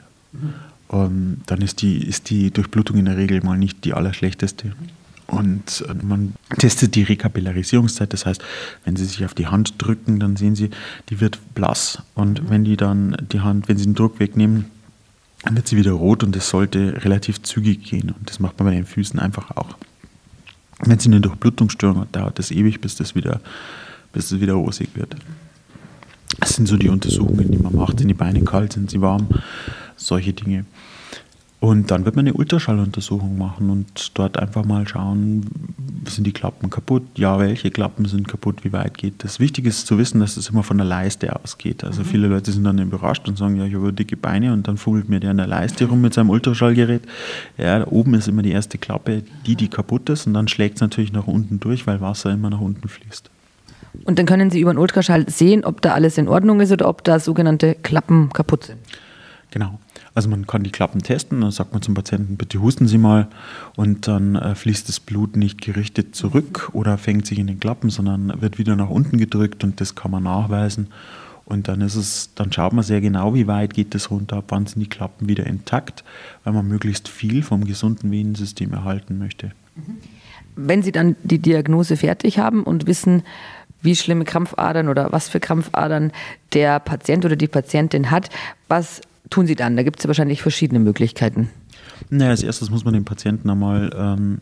Mhm 0.93 0.99
ähm, 1.03 1.39
dann 1.47 1.63
ist 1.63 1.83
die, 1.83 2.07
ist 2.07 2.31
die 2.31 2.51
Durchblutung 2.51 2.99
in 2.99 3.07
der 3.07 3.17
Regel 3.17 3.43
mal 3.43 3.59
nicht 3.59 3.85
die 3.85 3.95
allerschlechteste. 3.95 4.75
Und 5.27 5.85
äh, 5.89 5.95
man 6.05 6.35
testet 6.59 6.95
die 6.95 7.03
Rekapillarisierungszeit, 7.03 8.13
das 8.13 8.27
heißt, 8.27 8.43
wenn 8.85 8.97
Sie 8.97 9.07
sich 9.07 9.25
auf 9.25 9.35
die 9.35 9.47
Hand 9.47 9.75
drücken, 9.79 10.21
dann 10.21 10.37
sehen 10.37 10.55
Sie, 10.55 10.71
die 11.09 11.21
wird 11.21 11.41
blass. 11.55 12.03
Und 12.15 12.51
wenn 12.51 12.65
die 12.65 12.77
dann 12.77 13.17
die 13.33 13.41
Hand, 13.41 13.69
wenn 13.69 13.79
Sie 13.79 13.85
den 13.85 13.95
Druck 13.95 14.21
wegnehmen, 14.21 14.67
dann 15.43 15.57
wird 15.57 15.67
sie 15.67 15.77
wieder 15.77 15.93
rot 15.93 16.23
und 16.23 16.37
es 16.37 16.49
sollte 16.49 17.03
relativ 17.05 17.43
zügig 17.43 17.83
gehen. 17.83 18.11
Und 18.11 18.31
das 18.31 18.39
macht 18.39 18.59
man 18.59 18.69
bei 18.69 18.75
den 18.75 18.87
Füßen 18.87 19.19
einfach 19.19 19.51
auch. 19.57 19.77
Wenn 20.85 21.01
Sie 21.01 21.09
eine 21.09 21.21
Durchblutungsstörung 21.21 22.03
hat, 22.03 22.15
dauert 22.15 22.39
das 22.39 22.53
ewig, 22.53 22.81
bis 22.81 22.95
das 22.95 23.17
wieder, 23.17 23.41
bis 24.13 24.29
das 24.29 24.41
wieder 24.41 24.53
rosig 24.53 24.91
wird. 24.95 25.17
Das 26.39 26.55
sind 26.55 26.69
so 26.69 26.77
die 26.77 26.89
Untersuchungen, 26.89 27.51
die 27.51 27.59
man 27.59 27.75
macht. 27.75 27.99
Sind 27.99 28.09
die 28.09 28.15
Beine 28.15 28.43
kalt, 28.43 28.75
sind 28.75 28.91
sie 28.91 29.01
warm? 29.01 29.29
Solche 29.97 30.33
Dinge. 30.33 30.65
Und 31.63 31.93
dann 31.93 32.05
wird 32.05 32.17
man 32.17 32.27
eine 32.27 32.35
Ultraschalluntersuchung 32.35 33.39
machen 33.39 33.71
und 33.71 34.19
dort 34.19 34.37
einfach 34.37 34.65
mal 34.65 34.89
schauen, 34.89 35.47
sind 36.09 36.27
die 36.27 36.33
Klappen 36.33 36.71
kaputt? 36.71 37.05
Ja, 37.15 37.39
welche 37.39 37.71
Klappen 37.71 38.05
sind 38.07 38.27
kaputt? 38.27 38.65
Wie 38.65 38.73
weit 38.73 38.99
geht 38.99 39.23
das? 39.23 39.39
Wichtig 39.39 39.67
ist 39.67 39.87
zu 39.87 39.97
wissen, 39.97 40.19
dass 40.19 40.37
es 40.37 40.49
immer 40.49 40.65
von 40.65 40.77
der 40.77 40.87
Leiste 40.89 41.37
ausgeht. 41.37 41.85
Also 41.85 42.03
mhm. 42.03 42.07
viele 42.07 42.27
Leute 42.27 42.51
sind 42.51 42.65
dann 42.65 42.81
überrascht 42.81 43.29
und 43.29 43.39
sagen, 43.39 43.55
ja, 43.55 43.65
ich 43.65 43.77
habe 43.77 43.93
dicke 43.93 44.17
Beine 44.17 44.53
und 44.53 44.67
dann 44.67 44.77
fummelt 44.77 45.09
mir 45.09 45.21
der 45.21 45.31
an 45.31 45.37
der 45.37 45.47
Leiste 45.47 45.85
rum 45.85 46.01
mit 46.01 46.15
seinem 46.15 46.31
Ultraschallgerät. 46.31 47.03
Ja, 47.57 47.79
da 47.79 47.87
oben 47.87 48.15
ist 48.15 48.27
immer 48.27 48.43
die 48.43 48.51
erste 48.51 48.77
Klappe, 48.77 49.23
die, 49.47 49.55
die 49.55 49.69
kaputt 49.69 50.09
ist 50.09 50.27
und 50.27 50.35
dann 50.35 50.49
schlägt 50.49 50.75
es 50.75 50.81
natürlich 50.81 51.13
nach 51.13 51.29
unten 51.29 51.61
durch, 51.61 51.87
weil 51.87 52.01
Wasser 52.01 52.33
immer 52.33 52.51
nach 52.51 52.61
unten 52.61 52.89
fließt. 52.89 53.31
Und 54.03 54.19
dann 54.19 54.27
können 54.27 54.51
Sie 54.51 54.59
über 54.59 54.75
den 54.75 54.79
Ultraschall 54.79 55.31
sehen, 55.31 55.65
ob 55.65 55.81
da 55.81 55.95
alles 55.95 56.19
in 56.19 56.27
Ordnung 56.27 56.61
ist 56.61 56.73
oder 56.73 56.89
ob 56.89 57.05
da 57.05 57.21
sogenannte 57.21 57.77
Klappen 57.77 58.31
kaputt 58.33 58.65
sind. 58.65 58.79
Genau. 59.53 59.79
Also 60.15 60.31
man 60.31 60.47
kann 60.47 60.63
die 60.63 60.73
Klappen 60.73 61.03
testen, 61.03 61.43
dann 61.43 61.51
sagt 61.51 61.73
man 61.73 61.83
zum 61.83 61.95
Patienten, 61.95 62.37
bitte 62.37 62.61
husten 62.61 62.89
Sie 62.89 62.97
mal 62.97 63.29
und 63.77 64.09
dann 64.09 64.35
äh, 64.35 64.55
fließt 64.55 64.89
das 64.89 64.99
Blut 64.99 65.37
nicht 65.37 65.61
gerichtet 65.61 66.17
zurück 66.17 66.71
oder 66.73 66.97
fängt 66.97 67.27
sich 67.27 67.39
in 67.39 67.47
den 67.47 67.61
Klappen, 67.61 67.91
sondern 67.91 68.41
wird 68.41 68.59
wieder 68.59 68.77
nach 68.77 68.89
unten 68.89 69.19
gedrückt 69.19 69.63
und 69.63 69.81
das 69.81 69.95
kann 69.95 70.11
man 70.11 70.23
nachweisen. 70.23 70.89
Und 71.45 71.69
dann 71.69 71.83
ist 71.83 71.97
es, 71.97 72.31
dann 72.35 72.51
schaut 72.51 72.73
man 72.73 72.83
sehr 72.83 73.03
genau, 73.03 73.35
wie 73.35 73.47
weit 73.47 73.75
geht 73.75 73.95
das 73.95 74.11
runter, 74.11 74.39
ab 74.39 74.47
wann 74.49 74.67
sind 74.67 74.81
die 74.81 74.89
Klappen 74.89 75.29
wieder 75.29 75.47
intakt, 75.47 76.03
weil 76.45 76.55
man 76.55 76.67
möglichst 76.67 77.09
viel 77.09 77.43
vom 77.43 77.67
gesunden 77.67 78.11
Venensystem 78.11 78.73
erhalten 78.73 79.19
möchte. 79.19 79.53
Wenn 80.57 80.83
Sie 80.83 80.93
dann 80.93 81.17
die 81.25 81.41
Diagnose 81.41 81.99
fertig 81.99 82.39
haben 82.39 82.63
und 82.63 82.87
wissen, 82.87 83.23
wie 83.83 83.97
schlimme 83.97 84.25
Krampfadern 84.25 84.89
oder 84.89 85.13
was 85.13 85.29
für 85.29 85.41
Krampfadern 85.41 86.13
der 86.55 86.81
Patient 86.81 87.25
oder 87.27 87.37
die 87.37 87.49
Patientin 87.49 88.11
hat, 88.11 88.31
was 88.69 89.03
tun 89.31 89.47
Sie 89.47 89.55
dann? 89.55 89.77
Da 89.77 89.83
gibt 89.83 89.99
es 89.99 90.05
ja 90.05 90.09
wahrscheinlich 90.09 90.43
verschiedene 90.43 90.81
Möglichkeiten. 90.81 91.51
Naja, 92.11 92.31
als 92.31 92.43
erstes 92.43 92.71
muss 92.71 92.85
man 92.85 92.95
dem 92.95 93.05
Patienten 93.05 93.49
einmal 93.49 93.91
ähm, 93.97 94.41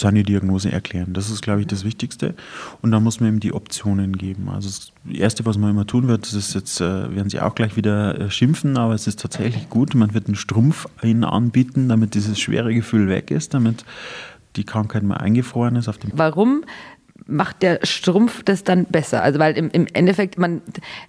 seine 0.00 0.22
Diagnose 0.22 0.70
erklären. 0.70 1.12
Das 1.12 1.30
ist, 1.30 1.42
glaube 1.42 1.60
ich, 1.60 1.66
das 1.66 1.84
Wichtigste. 1.84 2.34
Und 2.82 2.90
dann 2.90 3.02
muss 3.02 3.20
man 3.20 3.34
ihm 3.34 3.40
die 3.40 3.52
Optionen 3.52 4.16
geben. 4.16 4.48
Also 4.48 4.68
das 4.68 4.92
Erste, 5.10 5.46
was 5.46 5.58
man 5.58 5.70
immer 5.70 5.86
tun 5.86 6.08
wird, 6.08 6.26
das 6.26 6.34
ist 6.34 6.54
jetzt, 6.54 6.80
äh, 6.80 7.14
werden 7.14 7.30
Sie 7.30 7.40
auch 7.40 7.54
gleich 7.54 7.76
wieder 7.76 8.18
äh, 8.18 8.30
schimpfen, 8.30 8.76
aber 8.76 8.94
es 8.94 9.06
ist 9.06 9.20
tatsächlich 9.20 9.68
gut. 9.70 9.94
Man 9.94 10.14
wird 10.14 10.26
einen 10.26 10.36
Strumpf 10.36 10.86
Ihnen 11.02 11.24
anbieten, 11.24 11.88
damit 11.88 12.14
dieses 12.14 12.38
schwere 12.38 12.74
Gefühl 12.74 13.08
weg 13.08 13.30
ist, 13.30 13.54
damit 13.54 13.84
die 14.56 14.64
Krankheit 14.64 15.02
mal 15.02 15.16
eingefroren 15.18 15.76
ist. 15.76 15.88
Auf 15.88 15.98
dem 15.98 16.10
Warum 16.14 16.64
macht 17.26 17.62
der 17.62 17.80
Strumpf 17.82 18.42
das 18.44 18.64
dann 18.64 18.84
besser? 18.86 19.22
Also 19.22 19.38
weil 19.38 19.56
im, 19.56 19.70
im 19.70 19.86
Endeffekt, 19.92 20.38
man 20.38 20.62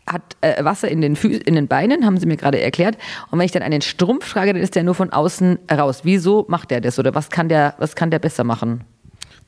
hat 0.05 0.35
äh, 0.41 0.63
Wasser 0.63 0.89
in 0.89 1.01
den, 1.01 1.15
Füßen, 1.15 1.41
in 1.41 1.55
den 1.55 1.67
Beinen, 1.67 2.05
haben 2.05 2.17
Sie 2.17 2.25
mir 2.25 2.37
gerade 2.37 2.59
erklärt. 2.59 2.97
Und 3.29 3.39
wenn 3.39 3.45
ich 3.45 3.51
dann 3.51 3.63
einen 3.63 3.81
Strumpf 3.81 4.31
trage, 4.31 4.53
dann 4.53 4.61
ist 4.61 4.75
der 4.75 4.83
nur 4.83 4.95
von 4.95 5.11
außen 5.11 5.59
raus. 5.71 6.01
Wieso 6.03 6.45
macht 6.47 6.71
der 6.71 6.81
das? 6.81 6.99
Oder 6.99 7.15
was 7.15 7.29
kann 7.29 7.49
der, 7.49 7.75
was 7.77 7.95
kann 7.95 8.11
der 8.11 8.19
besser 8.19 8.43
machen? 8.43 8.81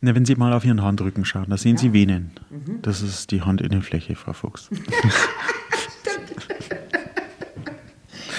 Na, 0.02 0.16
wenn 0.16 0.26
Sie 0.26 0.36
mal 0.36 0.54
auf 0.54 0.64
Ihren 0.64 0.82
Handrücken 0.82 1.26
schauen, 1.26 1.48
da 1.50 1.58
sehen 1.58 1.76
ja. 1.76 1.82
Sie 1.82 1.94
Venen. 1.94 2.32
Mhm. 2.50 2.82
Das 2.82 3.02
ist 3.02 3.32
die 3.32 3.44
Handinnenfläche, 3.44 4.16
Frau 4.16 4.34
Fuchs. 4.34 4.70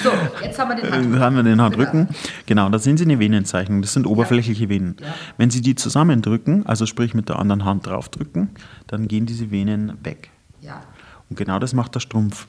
So, 0.02 0.10
jetzt 0.42 0.58
haben 0.58 0.68
wir 0.68 0.76
den 0.76 0.90
Handrücken. 0.90 1.20
haben 1.20 1.36
wir 1.36 1.42
den 1.42 1.60
Handrücken. 1.60 2.08
Genau, 2.46 2.68
da 2.68 2.78
sind 2.78 2.98
sie 2.98 3.04
eine 3.04 3.18
Venenzeichnung. 3.18 3.82
Das 3.82 3.92
sind 3.92 4.06
oberflächliche 4.06 4.68
Venen. 4.68 4.96
Ja. 5.00 5.14
Wenn 5.36 5.50
Sie 5.50 5.60
die 5.60 5.74
zusammendrücken, 5.74 6.66
also 6.66 6.86
sprich 6.86 7.14
mit 7.14 7.28
der 7.28 7.38
anderen 7.38 7.64
Hand 7.64 7.86
draufdrücken, 7.86 8.50
dann 8.86 9.08
gehen 9.08 9.26
diese 9.26 9.50
Venen 9.50 9.92
weg. 10.02 10.30
Ja. 10.60 10.82
Und 11.28 11.36
genau 11.36 11.58
das 11.58 11.74
macht 11.74 11.94
der 11.94 12.00
Strumpf. 12.00 12.46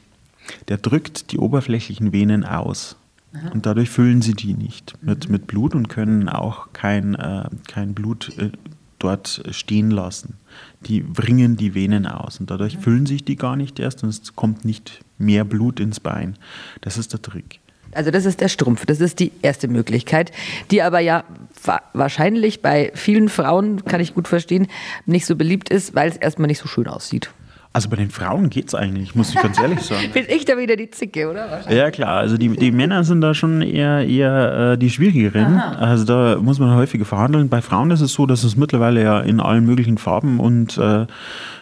Der 0.67 0.77
drückt 0.77 1.31
die 1.31 1.38
oberflächlichen 1.38 2.12
Venen 2.13 2.46
aus. 2.46 2.98
Aha. 3.34 3.50
Und 3.53 3.65
dadurch 3.65 3.89
füllen 3.89 4.22
sie 4.22 4.34
die 4.34 4.53
nicht 4.53 4.96
mit, 5.01 5.25
mhm. 5.25 5.31
mit 5.31 5.48
Blut 5.48 5.75
und 5.75 5.88
können 5.88 6.27
auch 6.29 6.74
kein, 6.74 7.15
äh, 7.15 7.46
kein 7.67 7.93
Blut 7.93 8.38
äh, 8.38 8.51
dort 9.03 9.43
stehen 9.51 9.91
lassen. 9.91 10.38
Die 10.88 11.01
bringen 11.01 11.58
die 11.58 11.75
Venen 11.75 12.08
aus 12.08 12.39
und 12.39 12.50
dadurch 12.50 12.77
füllen 12.77 13.05
sich 13.05 13.24
die 13.24 13.36
gar 13.36 13.55
nicht 13.55 13.79
erst 13.79 14.03
und 14.03 14.10
es 14.10 14.36
kommt 14.36 14.65
nicht 14.65 15.01
mehr 15.17 15.43
Blut 15.43 15.79
ins 15.79 16.00
Bein. 16.00 16.38
Das 16.81 16.98
ist 16.98 17.13
der 17.13 17.22
Trick. 17.22 17.60
Also 17.93 18.10
das 18.10 18.25
ist 18.25 18.39
der 18.39 18.48
Strumpf, 18.48 18.86
das 18.86 19.01
ist 19.01 19.20
die 19.20 19.31
erste 19.41 19.67
Möglichkeit, 19.67 20.31
die 20.72 20.81
aber 20.81 21.00
ja 21.00 21.25
wahrscheinlich 21.93 22.62
bei 22.62 22.91
vielen 22.96 23.27
Frauen, 23.27 23.84
kann 23.84 24.00
ich 24.00 24.13
gut 24.13 24.27
verstehen, 24.27 24.67
nicht 25.05 25.25
so 25.25 25.36
beliebt 25.36 25.70
ist, 25.70 25.93
weil 25.93 26.10
es 26.10 26.15
erstmal 26.15 26.48
nicht 26.48 26.60
so 26.60 26.67
schön 26.67 26.88
aussieht. 26.88 27.31
Also 27.74 27.88
bei 27.88 27.96
den 27.96 28.10
Frauen 28.10 28.50
geht 28.50 28.68
es 28.68 28.75
eigentlich, 28.75 29.16
muss 29.16 29.30
ich 29.30 29.42
ganz 29.42 29.58
ehrlich 29.58 29.80
sagen. 29.80 30.10
Bin 30.13 30.25
ich 30.28 30.44
da 30.44 30.58
wieder 30.58 30.75
die 30.75 30.92
Zicke, 30.92 31.30
oder? 31.30 31.62
Ja, 31.72 31.90
klar. 31.90 32.18
Also 32.18 32.38
die, 32.38 32.50
die 32.50 32.72
Männer 32.72 33.06
sind 33.06 33.22
da 33.22 33.34
schon 33.34 33.62
eher, 33.62 34.06
eher 34.06 34.74
äh, 34.74 34.78
die 34.78 34.90
schwierigeren. 34.90 35.56
Aha. 35.56 35.75
Also 35.75 36.04
da 36.04 36.38
muss 36.42 36.60
man 36.60 36.75
häufiger 36.75 37.06
verhandeln. 37.06 37.48
Bei 37.48 37.62
Frauen 37.62 37.90
ist 37.92 38.01
es 38.01 38.12
so, 38.12 38.25
dass 38.25 38.44
es 38.44 38.58
mittlerweile 38.58 39.01
ja 39.01 39.22
in 39.22 39.40
allen 39.40 39.66
möglichen 39.66 39.98
Farben 39.98 40.42
und 40.42 40.78
äh, 40.78 41.06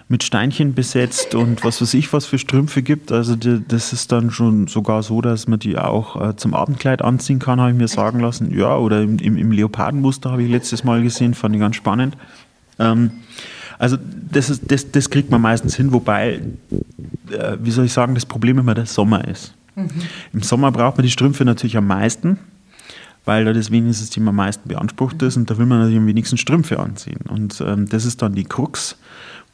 mit 0.07 0.23
Steinchen 0.23 0.73
besetzt 0.73 1.35
und 1.35 1.63
was 1.63 1.79
weiß 1.79 1.93
ich 1.93 2.11
was 2.11 2.25
für 2.25 2.39
Strümpfe 2.39 2.81
gibt. 2.81 3.11
Also 3.11 3.35
die, 3.35 3.61
das 3.67 3.93
ist 3.93 4.11
dann 4.11 4.31
schon 4.31 4.65
sogar 4.65 5.03
so, 5.03 5.21
dass 5.21 5.47
man 5.47 5.59
die 5.59 5.77
auch 5.77 6.29
äh, 6.29 6.35
zum 6.35 6.55
Abendkleid 6.55 7.03
anziehen 7.03 7.37
kann, 7.37 7.61
habe 7.61 7.69
ich 7.69 7.77
mir 7.77 7.87
sagen 7.87 8.19
lassen. 8.19 8.51
Ja, 8.57 8.75
oder 8.75 9.03
im, 9.03 9.19
im, 9.19 9.37
im 9.37 9.51
Leopardenmuster 9.51 10.31
habe 10.31 10.41
ich 10.41 10.49
letztes 10.49 10.83
Mal 10.83 11.03
gesehen, 11.03 11.35
fand 11.35 11.53
ich 11.53 11.61
ganz 11.61 11.75
spannend. 11.75 12.17
Ähm, 12.79 13.11
also 13.79 13.97
das, 14.31 14.49
ist, 14.49 14.69
das, 14.69 14.91
das 14.91 15.09
kriegt 15.09 15.31
man 15.31 15.41
meistens 15.41 15.75
hin, 15.75 15.91
wobei, 15.93 16.41
äh, 17.31 17.57
wie 17.61 17.71
soll 17.71 17.85
ich 17.85 17.93
sagen, 17.93 18.13
das 18.13 18.25
Problem 18.25 18.59
immer 18.59 18.75
der 18.75 18.85
Sommer 18.85 19.25
ist. 19.25 19.53
Mhm. 19.75 19.89
Im 20.33 20.43
Sommer 20.43 20.71
braucht 20.71 20.97
man 20.97 21.05
die 21.05 21.11
Strümpfe 21.11 21.45
natürlich 21.45 21.77
am 21.77 21.87
meisten, 21.87 22.37
weil 23.23 23.45
da 23.45 23.53
das 23.53 23.71
Venensystem 23.71 24.27
am 24.27 24.35
meisten 24.35 24.67
beansprucht 24.67 25.21
ist 25.21 25.37
und 25.37 25.49
da 25.49 25.57
will 25.57 25.65
man 25.65 25.79
natürlich 25.79 25.99
am 25.99 26.07
wenigsten 26.07 26.37
Strümpfe 26.37 26.77
anziehen. 26.77 27.21
Und 27.29 27.63
ähm, 27.65 27.87
das 27.87 28.03
ist 28.03 28.21
dann 28.21 28.35
die 28.35 28.43
Krux, 28.43 28.97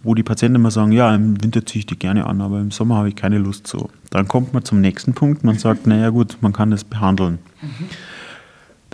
wo 0.01 0.15
die 0.15 0.23
Patienten 0.23 0.55
immer 0.55 0.71
sagen, 0.71 0.91
ja, 0.91 1.13
im 1.13 1.43
Winter 1.43 1.63
ziehe 1.63 1.81
ich 1.81 1.85
die 1.85 1.97
gerne 1.97 2.25
an, 2.25 2.41
aber 2.41 2.59
im 2.59 2.71
Sommer 2.71 2.95
habe 2.97 3.09
ich 3.09 3.15
keine 3.15 3.37
Lust 3.37 3.67
so. 3.67 3.91
Dann 4.09 4.27
kommt 4.27 4.53
man 4.53 4.65
zum 4.65 4.81
nächsten 4.81 5.13
Punkt, 5.13 5.43
man 5.43 5.59
sagt, 5.59 5.85
naja 5.85 6.09
gut, 6.09 6.37
man 6.41 6.51
kann 6.51 6.71
das 6.71 6.83
behandeln. 6.83 7.37
Mhm. 7.61 7.89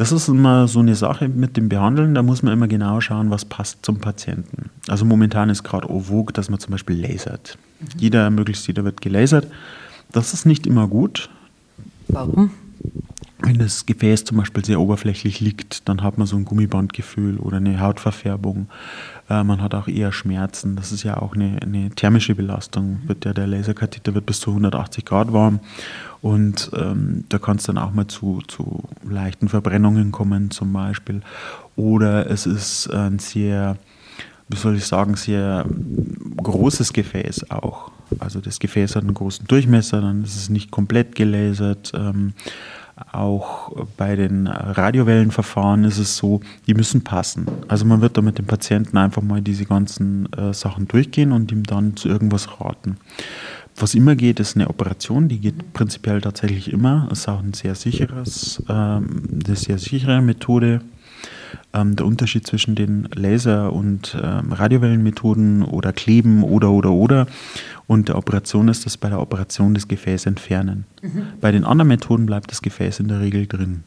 Das 0.02 0.12
ist 0.12 0.30
immer 0.30 0.68
so 0.68 0.80
eine 0.80 0.96
Sache 0.96 1.30
mit 1.30 1.58
dem 1.58 1.70
Behandeln, 1.70 2.16
da 2.16 2.24
muss 2.24 2.42
man 2.42 2.54
immer 2.54 2.68
genau 2.68 3.02
schauen, 3.02 3.30
was 3.30 3.46
passt 3.46 3.86
zum 3.86 4.00
Patienten. 4.00 4.72
Also 4.88 5.06
momentan 5.06 5.52
ist 5.52 5.62
gerade 5.62 5.88
au 5.88 6.00
vogue, 6.00 6.34
dass 6.34 6.50
man 6.50 6.60
zum 6.60 6.72
Beispiel 6.72 7.00
lasert. 7.00 7.56
Mhm. 7.80 7.86
Jeder, 8.00 8.30
möglichst 8.32 8.66
jeder 8.66 8.84
wird 8.84 9.00
gelasert. 9.00 9.46
Das 10.12 10.34
ist 10.34 10.48
nicht 10.48 10.66
immer 10.66 10.88
gut. 10.88 11.30
Warum? 12.08 12.50
Wenn 13.52 13.60
das 13.60 13.86
Gefäß 13.86 14.24
zum 14.24 14.38
Beispiel 14.38 14.64
sehr 14.64 14.80
oberflächlich 14.80 15.42
liegt, 15.42 15.90
dann 15.90 16.04
hat 16.04 16.18
man 16.18 16.26
so 16.26 16.38
ein 16.38 16.46
Gummibandgefühl 16.46 17.38
oder 17.38 17.58
eine 17.58 17.82
Hautverfärbung. 17.82 18.70
Äh, 19.30 19.44
man 19.44 19.62
hat 19.62 19.76
auch 19.76 19.90
eher 19.90 20.14
Schmerzen. 20.14 20.78
Das 20.78 20.94
ist 20.94 21.04
ja 21.04 21.18
auch 21.18 21.36
eine, 21.36 21.62
eine 21.62 21.90
thermische 21.90 22.34
Belastung. 22.34 23.02
Wird 23.08 23.26
ja, 23.26 23.34
der 23.34 23.48
Laserkatheter 23.48 24.14
wird 24.14 24.26
bis 24.26 24.40
zu 24.40 24.52
180 24.52 25.04
Grad 25.04 25.34
warm 25.34 25.60
und 26.22 26.72
ähm, 26.78 27.26
da 27.28 27.40
kann 27.40 27.58
es 27.58 27.64
dann 27.64 27.78
auch 27.78 27.92
mal 27.92 28.08
zu, 28.08 28.42
zu 28.48 28.84
leichten 29.04 29.50
Verbrennungen 29.50 30.14
kommen 30.14 30.50
zum 30.52 30.72
Beispiel. 30.72 31.22
Oder 31.76 32.32
es 32.32 32.46
ist 32.46 32.90
ein 32.90 33.20
sehr, 33.20 33.76
wie 34.48 34.56
soll 34.56 34.78
ich 34.78 34.86
sagen, 34.86 35.18
sehr 35.18 35.66
großes 36.38 36.94
Gefäß 36.94 37.52
auch. 37.52 37.92
Also 38.20 38.40
das 38.40 38.60
Gefäß 38.60 38.96
hat 38.96 39.04
einen 39.04 39.14
großen 39.14 39.46
Durchmesser, 39.48 40.00
dann 40.00 40.24
ist 40.24 40.38
es 40.38 40.50
nicht 40.50 40.72
komplett 40.72 41.16
gelasert. 41.16 41.92
Ähm, 41.94 42.32
auch 43.12 43.72
bei 43.98 44.16
den 44.16 44.48
Radiowellenverfahren 44.48 45.84
ist 45.84 45.98
es 45.98 46.18
so, 46.18 46.42
die 46.68 46.74
müssen 46.74 47.04
passen. 47.04 47.46
Also 47.68 47.86
man 47.86 48.02
wird 48.02 48.18
da 48.18 48.22
mit 48.22 48.38
dem 48.38 48.46
Patienten 48.46 48.98
einfach 48.98 49.22
mal 49.22 49.42
diese 49.42 49.66
ganzen 49.66 50.32
äh, 50.34 50.54
Sachen 50.54 50.88
durchgehen 50.88 51.32
und 51.32 51.52
ihm 51.52 51.64
dann 51.64 51.96
zu 51.96 52.10
irgendwas 52.10 52.60
raten. 52.60 52.98
Was 53.76 53.96
immer 53.96 54.16
geht, 54.16 54.40
ist 54.40 54.56
eine 54.56 54.70
Operation, 54.70 55.28
die 55.28 55.40
geht 55.40 55.74
prinzipiell 55.74 56.22
tatsächlich 56.22 56.72
immer. 56.72 57.08
Es 57.12 57.20
ist 57.20 57.30
auch 57.30 57.42
ein 57.42 57.54
sehr 57.54 57.76
sicheres, 57.76 58.62
ähm, 58.70 59.24
eine 59.46 59.56
sehr 59.56 59.78
sichere 59.78 60.22
Methode. 60.22 60.82
Ähm, 61.74 61.96
der 61.96 62.06
Unterschied 62.06 62.46
zwischen 62.48 62.76
den 62.76 63.08
Laser- 63.14 63.74
und 63.74 64.18
ähm, 64.22 64.52
Radiowellenmethoden 64.52 65.64
oder 65.64 65.94
Kleben 65.94 66.44
oder 66.44 66.72
oder 66.72 66.92
oder 66.92 67.28
und 67.88 68.08
der 68.08 68.18
Operation 68.18 68.68
ist, 68.68 68.86
dass 68.86 68.98
bei 68.98 69.10
der 69.10 69.20
Operation 69.20 69.74
das 69.74 69.88
Gefäß 69.88 70.26
entfernen. 70.26 70.86
Mhm. 71.02 71.24
Bei 71.42 71.52
den 71.52 71.66
anderen 71.66 71.90
Methoden 71.90 72.26
bleibt 72.26 72.52
das 72.52 72.62
Gefäß 72.62 73.00
in 73.00 73.08
der 73.08 73.20
Regel 73.20 73.48
drin. 73.48 73.84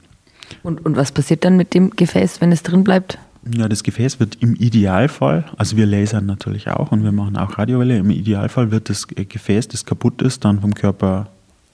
Und, 0.62 0.84
und 0.84 0.96
was 0.96 1.12
passiert 1.12 1.44
dann 1.44 1.56
mit 1.56 1.74
dem 1.74 1.90
Gefäß, 1.90 2.40
wenn 2.40 2.52
es 2.52 2.62
drin 2.62 2.84
bleibt? 2.84 3.18
Ja, 3.50 3.68
das 3.68 3.82
Gefäß 3.82 4.20
wird 4.20 4.36
im 4.40 4.54
Idealfall, 4.54 5.44
also 5.58 5.76
wir 5.76 5.84
lasern 5.84 6.24
natürlich 6.24 6.68
auch 6.68 6.92
und 6.92 7.04
wir 7.04 7.12
machen 7.12 7.36
auch 7.36 7.58
Radiowelle, 7.58 7.98
im 7.98 8.10
Idealfall 8.10 8.70
wird 8.70 8.88
das 8.88 9.06
Gefäß, 9.06 9.68
das 9.68 9.84
kaputt 9.84 10.22
ist, 10.22 10.46
dann 10.46 10.60
vom 10.60 10.74
Körper 10.74 11.28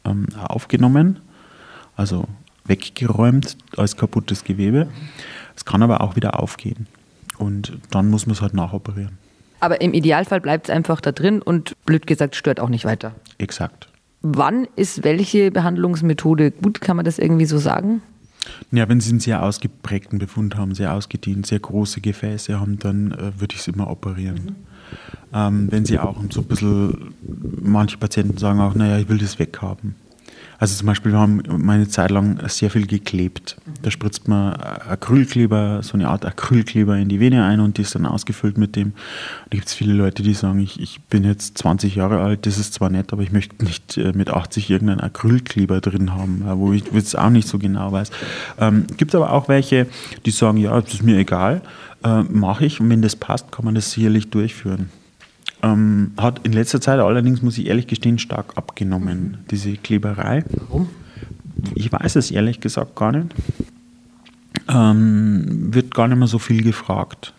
ähm, 0.05 0.27
aufgenommen, 0.37 1.21
also 1.95 2.25
weggeräumt 2.65 3.57
als 3.77 3.97
kaputtes 3.97 4.43
Gewebe. 4.43 4.89
Es 5.57 5.65
kann 5.65 5.83
aber 5.83 6.01
auch 6.01 6.17
wieder 6.17 6.41
aufgehen 6.41 6.87
und 7.39 7.73
dann 7.91 8.09
muss 8.09 8.27
man 8.27 8.35
es 8.35 8.43
halt 8.43 8.55
nachoperieren. 8.55 9.19
Aber 9.61 9.81
im 9.81 9.93
Idealfall 9.93 10.41
bleibt 10.41 10.69
es 10.69 10.75
einfach 10.75 11.01
da 11.01 11.13
drin 11.13 11.43
und 11.43 11.77
blöd 11.85 12.07
gesagt 12.07 12.35
stört 12.35 12.61
auch 12.61 12.71
nicht 12.71 12.85
weiter. 12.85 13.13
Exakt. 13.39 13.89
Wann 14.23 14.67
ist 14.77 15.05
welche 15.05 15.51
Behandlungsmethode 15.51 16.51
gut? 16.51 16.81
Kann 16.81 16.97
man 16.97 17.05
das 17.05 17.19
irgendwie 17.19 17.47
so 17.47 17.59
sagen? 17.59 18.03
Ja, 18.71 18.89
wenn 18.89 19.01
Sie 19.01 19.11
einen 19.11 19.21
sehr 19.21 19.43
ausgeprägten 19.43 20.19
Befund 20.19 20.57
haben, 20.57 20.75
sehr 20.75 20.95
ausgedient, 20.95 21.47
sehr 21.47 21.59
große 21.59 22.01
Gefäße 22.01 22.59
haben, 22.59 22.79
dann 22.79 23.13
äh, 23.13 23.39
würde 23.39 23.55
ich 23.55 23.61
es 23.61 23.69
immer 23.69 23.91
operieren. 23.91 24.37
Mhm. 24.37 24.57
Ähm, 25.33 25.69
wenn 25.71 25.85
Sie 25.85 25.99
auch 25.99 26.17
so 26.31 26.41
ein 26.41 26.47
bisschen, 26.47 27.15
manche 27.63 27.99
Patienten 27.99 28.39
sagen 28.39 28.61
auch, 28.61 28.75
naja, 28.75 28.99
ich 28.99 29.09
will 29.09 29.19
das 29.19 29.39
weghaben. 29.39 29.95
Also 30.61 30.77
zum 30.77 30.89
Beispiel, 30.89 31.13
wir 31.13 31.19
haben 31.19 31.43
meine 31.57 31.89
Zeit 31.89 32.11
lang 32.11 32.39
sehr 32.49 32.71
viel 32.71 32.87
geklebt. 32.87 33.57
Da 33.81 33.91
spritzt 33.91 34.29
man 34.29 34.53
Acrylkleber, 34.53 35.83
so 35.83 35.95
eine 35.95 36.09
Art 36.09 36.27
Acrylkleber 36.27 36.99
in 36.99 37.09
die 37.09 37.19
Vene 37.19 37.47
ein 37.47 37.61
und 37.61 37.79
die 37.79 37.83
ist 37.83 37.95
dann 37.95 38.05
ausgefüllt 38.05 38.59
mit 38.59 38.77
dem. 38.77 38.93
Da 39.49 39.57
gibt 39.57 39.69
es 39.69 39.75
viele 39.75 39.95
Leute, 39.95 40.23
die 40.23 40.35
sagen, 40.35 40.61
ich, 40.61 40.79
ich 40.79 41.01
bin 41.01 41.25
jetzt 41.25 41.57
20 41.57 41.95
Jahre 41.95 42.21
alt, 42.21 42.45
das 42.45 42.59
ist 42.59 42.75
zwar 42.75 42.91
nett, 42.91 43.11
aber 43.15 43.23
ich 43.23 43.33
möchte 43.33 43.65
nicht 43.65 43.97
äh, 43.97 44.13
mit 44.15 44.29
80 44.29 44.69
irgendeinen 44.69 45.01
Acrylkleber 45.01 45.81
drin 45.81 46.13
haben, 46.13 46.43
wo 46.45 46.75
ich 46.75 46.85
jetzt 46.93 47.19
auch 47.19 47.31
nicht 47.31 47.49
so 47.49 47.59
genau 47.59 47.91
weiß. 47.91 48.11
Ähm, 48.59 48.87
gibt 48.99 49.15
aber 49.15 49.33
auch 49.33 49.49
welche, 49.49 49.87
die 50.27 50.31
sagen, 50.31 50.59
ja, 50.59 50.79
das 50.79 50.93
ist 50.93 51.03
mir 51.03 51.17
egal, 51.17 51.63
äh, 52.05 52.23
mache 52.25 52.67
ich 52.67 52.83
und 52.83 52.91
wenn 52.91 53.01
das 53.01 53.17
passt, 53.17 53.51
kann 53.51 53.65
man 53.65 53.75
das 53.75 53.93
sicherlich 53.93 54.29
durchführen. 54.29 54.91
Ähm, 55.63 56.13
hat 56.17 56.41
in 56.45 56.53
letzter 56.53 56.81
Zeit 56.81 57.01
allerdings, 57.01 57.43
muss 57.43 57.59
ich 57.59 57.67
ehrlich 57.67 57.87
gestehen, 57.87 58.19
stark 58.19 58.57
abgenommen, 58.57 59.39
diese 59.51 59.77
Kleberei. 59.77 60.45
Warum? 60.51 60.89
Ich 61.75 61.93
weiß 61.93 62.17
es 62.17 62.31
ehrlich 62.31 62.61
gesagt 62.61 62.97
gar 62.97 63.13
nicht. 63.13 63.35
Ähm, 64.69 65.75
wird 65.75 65.95
gar 65.95 66.09
nicht 66.09 66.19
mehr 66.19 66.29
so 66.29 66.39
viel 66.39 66.63
gefragt. 66.63 67.35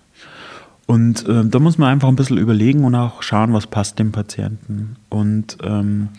Und 0.86 1.28
äh, 1.28 1.46
da 1.46 1.60
muss 1.60 1.78
man 1.78 1.90
einfach 1.90 2.10
ein 2.10 2.16
bisschen 2.16 2.38
überlegen 2.38 2.84
und 2.84 2.96
auch 2.96 3.24
schauen, 3.24 3.54
was 3.54 3.66
passt 3.66 3.98
dem 3.98 4.12
Patienten. 4.12 4.98
Und 5.10 5.58
ähm, 5.63 6.10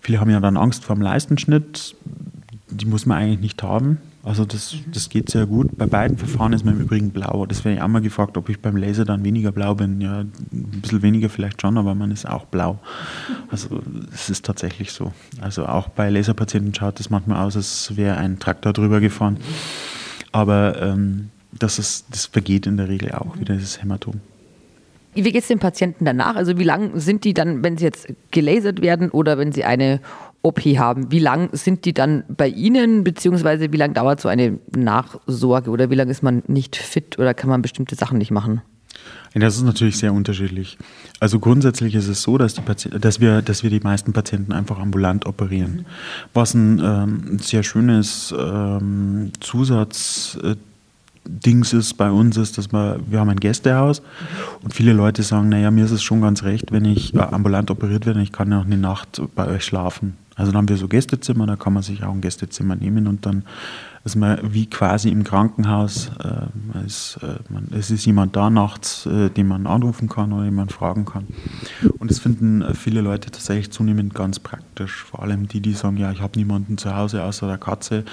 viele 0.00 0.20
haben 0.20 0.30
ja 0.30 0.40
dann 0.40 0.56
Angst 0.56 0.84
vor 0.84 0.94
dem 0.94 1.02
Leistenschnitt. 1.02 1.96
Die 2.70 2.86
muss 2.86 3.06
man 3.06 3.18
eigentlich 3.18 3.40
nicht 3.40 3.62
haben. 3.62 3.98
Also 4.22 4.44
das, 4.44 4.76
das 4.92 5.08
geht 5.08 5.30
sehr 5.30 5.46
gut. 5.46 5.78
Bei 5.78 5.86
beiden 5.86 6.18
Verfahren 6.18 6.52
ist 6.52 6.64
man 6.64 6.74
im 6.74 6.82
Übrigen 6.82 7.10
blau. 7.10 7.46
Das 7.46 7.64
werde 7.64 7.76
ich 7.76 7.82
auch 7.82 7.88
mal 7.88 8.02
gefragt, 8.02 8.36
ob 8.36 8.50
ich 8.50 8.60
beim 8.60 8.76
Laser 8.76 9.06
dann 9.06 9.24
weniger 9.24 9.50
blau 9.50 9.74
bin. 9.74 10.00
Ja, 10.02 10.20
ein 10.20 10.80
bisschen 10.82 11.00
weniger 11.00 11.30
vielleicht 11.30 11.62
schon, 11.62 11.78
aber 11.78 11.94
man 11.94 12.10
ist 12.10 12.28
auch 12.28 12.44
blau. 12.44 12.78
Also 13.50 13.80
es 14.12 14.28
ist 14.28 14.44
tatsächlich 14.44 14.92
so. 14.92 15.12
Also 15.40 15.64
auch 15.64 15.88
bei 15.88 16.10
Laserpatienten 16.10 16.74
schaut 16.74 17.00
es 17.00 17.08
manchmal 17.08 17.46
aus, 17.46 17.56
als 17.56 17.96
wäre 17.96 18.18
ein 18.18 18.38
Traktor 18.38 18.74
drüber 18.74 19.00
gefahren. 19.00 19.38
Aber 20.32 20.80
ähm, 20.82 21.30
das, 21.58 21.78
ist, 21.78 22.06
das 22.10 22.26
vergeht 22.26 22.66
in 22.66 22.76
der 22.76 22.88
Regel 22.88 23.12
auch 23.12 23.38
wieder, 23.38 23.54
dieses 23.54 23.82
Hämatom. 23.82 24.20
Wie 25.14 25.22
geht 25.22 25.42
es 25.42 25.48
den 25.48 25.58
Patienten 25.58 26.04
danach? 26.04 26.36
Also 26.36 26.58
wie 26.58 26.64
lang 26.64 27.00
sind 27.00 27.24
die 27.24 27.34
dann, 27.34 27.64
wenn 27.64 27.78
sie 27.78 27.84
jetzt 27.84 28.06
gelasert 28.30 28.80
werden 28.80 29.10
oder 29.10 29.38
wenn 29.38 29.50
sie 29.50 29.64
eine 29.64 30.00
OP 30.42 30.60
haben. 30.60 31.12
Wie 31.12 31.18
lang 31.18 31.50
sind 31.52 31.84
die 31.84 31.92
dann 31.92 32.24
bei 32.28 32.48
Ihnen, 32.48 33.04
beziehungsweise 33.04 33.72
wie 33.72 33.76
lange 33.76 33.94
dauert 33.94 34.20
so 34.20 34.28
eine 34.28 34.58
Nachsorge 34.74 35.70
oder 35.70 35.90
wie 35.90 35.94
lange 35.94 36.10
ist 36.10 36.22
man 36.22 36.42
nicht 36.46 36.76
fit 36.76 37.18
oder 37.18 37.34
kann 37.34 37.50
man 37.50 37.62
bestimmte 37.62 37.94
Sachen 37.94 38.18
nicht 38.18 38.30
machen? 38.30 38.62
Das 39.34 39.56
ist 39.56 39.62
natürlich 39.62 39.96
sehr 39.96 40.12
unterschiedlich. 40.12 40.76
Also 41.20 41.38
grundsätzlich 41.38 41.94
ist 41.94 42.08
es 42.08 42.22
so, 42.22 42.36
dass, 42.36 42.54
dass, 43.00 43.20
wir, 43.20 43.42
dass 43.42 43.62
wir 43.62 43.70
die 43.70 43.80
meisten 43.80 44.12
Patienten 44.12 44.52
einfach 44.52 44.78
ambulant 44.78 45.24
operieren. 45.26 45.86
Was 46.34 46.54
ein 46.54 46.80
ähm, 46.82 47.38
sehr 47.38 47.62
schönes 47.62 48.34
ähm, 48.36 49.30
Zusatz 49.40 50.36
äh, 50.42 50.56
ist 51.72 51.96
bei 51.96 52.10
uns 52.10 52.36
ist, 52.38 52.58
dass 52.58 52.72
wir, 52.72 52.98
wir 53.06 53.20
haben 53.20 53.28
ein 53.28 53.38
Gästehaus 53.38 54.02
und 54.62 54.74
viele 54.74 54.92
Leute 54.92 55.22
sagen, 55.22 55.48
naja, 55.48 55.70
mir 55.70 55.84
ist 55.84 55.90
es 55.92 56.02
schon 56.02 56.22
ganz 56.22 56.42
recht, 56.42 56.72
wenn 56.72 56.84
ich 56.84 57.14
äh, 57.14 57.18
ambulant 57.18 57.70
operiert 57.70 58.06
werde, 58.06 58.22
ich 58.22 58.32
kann 58.32 58.50
ja 58.50 58.60
auch 58.60 58.64
eine 58.64 58.78
Nacht 58.78 59.22
bei 59.36 59.46
euch 59.46 59.64
schlafen. 59.64 60.16
Also 60.40 60.52
dann 60.52 60.60
haben 60.60 60.68
wir 60.70 60.78
so 60.78 60.88
Gästezimmer, 60.88 61.46
da 61.46 61.56
kann 61.56 61.74
man 61.74 61.82
sich 61.82 62.02
auch 62.02 62.14
ein 62.14 62.22
Gästezimmer 62.22 62.74
nehmen 62.74 63.06
und 63.06 63.26
dann 63.26 63.44
ist 64.06 64.16
man 64.16 64.38
wie 64.54 64.64
quasi 64.64 65.10
im 65.10 65.22
Krankenhaus. 65.22 66.10
Äh, 66.24 66.86
ist, 66.86 67.18
äh, 67.22 67.34
man, 67.52 67.68
es 67.72 67.90
ist 67.90 68.06
jemand 68.06 68.34
da 68.36 68.48
nachts, 68.48 69.04
äh, 69.04 69.28
den 69.28 69.48
man 69.48 69.66
anrufen 69.66 70.08
kann 70.08 70.32
oder 70.32 70.46
jemand 70.46 70.72
fragen 70.72 71.04
kann. 71.04 71.26
Und 71.98 72.10
das 72.10 72.20
finden 72.20 72.64
viele 72.74 73.02
Leute 73.02 73.30
tatsächlich 73.30 73.70
zunehmend 73.70 74.14
ganz 74.14 74.38
praktisch. 74.38 75.04
Vor 75.04 75.22
allem 75.22 75.46
die, 75.46 75.60
die 75.60 75.74
sagen, 75.74 75.98
ja, 75.98 76.10
ich 76.10 76.22
habe 76.22 76.38
niemanden 76.38 76.78
zu 76.78 76.96
Hause 76.96 77.22
außer 77.22 77.46
der 77.46 77.58
Katze. 77.58 78.06